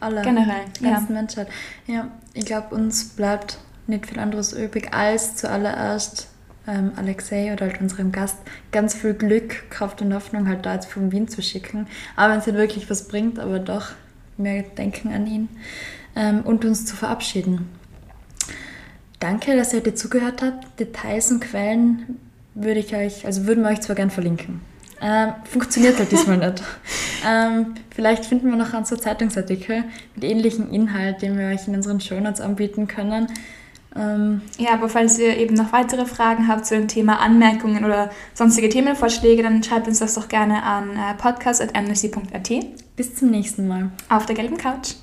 Alle. 0.00 0.22
generell. 0.22 0.64
Ja. 0.80 1.02
Menschheit. 1.08 1.48
Ja, 1.86 2.08
ich 2.34 2.44
glaube, 2.44 2.74
uns 2.74 3.04
bleibt 3.04 3.58
nicht 3.86 4.06
viel 4.06 4.18
anderes 4.18 4.52
übrig, 4.52 4.92
als 4.92 5.36
zuallererst 5.36 6.28
ähm, 6.68 6.92
Alexei 6.96 7.52
oder 7.52 7.66
halt 7.66 7.80
unserem 7.80 8.12
Gast 8.12 8.36
ganz 8.70 8.94
viel 8.94 9.14
Glück, 9.14 9.70
Kraft 9.70 10.02
und 10.02 10.14
Hoffnung 10.14 10.46
halt 10.46 10.66
da 10.66 10.74
jetzt 10.74 10.90
von 10.90 11.10
Wien 11.10 11.26
zu 11.26 11.42
schicken. 11.42 11.86
Aber 12.14 12.32
wenn 12.32 12.40
es 12.40 12.46
nicht 12.46 12.56
wirklich 12.56 12.90
was 12.90 13.08
bringt, 13.08 13.38
aber 13.38 13.58
doch 13.58 13.90
mehr 14.36 14.62
denken 14.62 15.12
an 15.12 15.26
ihn 15.26 15.48
ähm, 16.14 16.42
und 16.42 16.64
uns 16.64 16.84
zu 16.86 16.94
verabschieden. 16.94 17.68
Danke, 19.18 19.56
dass 19.56 19.72
ihr 19.72 19.80
heute 19.80 19.94
zugehört 19.94 20.42
habt. 20.42 20.78
Details 20.78 21.32
und 21.32 21.40
Quellen 21.40 22.18
würde 22.54 22.80
ich 22.80 22.94
euch, 22.94 23.26
also 23.26 23.46
würden 23.46 23.64
wir 23.64 23.70
euch 23.70 23.80
zwar 23.80 23.96
gern 23.96 24.10
verlinken. 24.10 24.60
Ähm, 25.00 25.32
funktioniert 25.44 25.98
halt 25.98 26.12
diesmal 26.12 26.38
nicht. 26.38 26.62
Ähm, 27.26 27.74
vielleicht 27.90 28.26
finden 28.26 28.48
wir 28.48 28.56
noch 28.56 28.74
einen 28.74 28.84
so 28.84 28.94
Zeitungsartikel 28.94 29.82
mit 30.14 30.22
ähnlichem 30.22 30.70
Inhalt, 30.70 31.20
den 31.20 31.36
wir 31.36 31.48
euch 31.48 31.66
in 31.66 31.74
unseren 31.74 32.00
Shownotes 32.00 32.40
anbieten 32.40 32.86
können. 32.86 33.26
Ähm, 33.96 34.42
ja, 34.58 34.72
aber 34.74 34.88
falls 34.88 35.18
ihr 35.18 35.36
eben 35.36 35.54
noch 35.54 35.72
weitere 35.72 36.06
Fragen 36.06 36.48
habt 36.48 36.66
zu 36.66 36.76
dem 36.76 36.88
Thema 36.88 37.20
Anmerkungen 37.20 37.84
oder 37.84 38.10
sonstige 38.34 38.68
Themenvorschläge, 38.68 39.42
dann 39.42 39.62
schreibt 39.62 39.88
uns 39.88 39.98
das 39.98 40.14
doch 40.14 40.28
gerne 40.28 40.62
an 40.62 40.90
äh, 40.90 41.14
podcast.amnesty.at. 41.14 42.50
Bis 42.96 43.14
zum 43.14 43.30
nächsten 43.30 43.66
Mal. 43.66 43.90
Auf 44.08 44.26
der 44.26 44.36
gelben 44.36 44.58
Couch. 44.58 44.94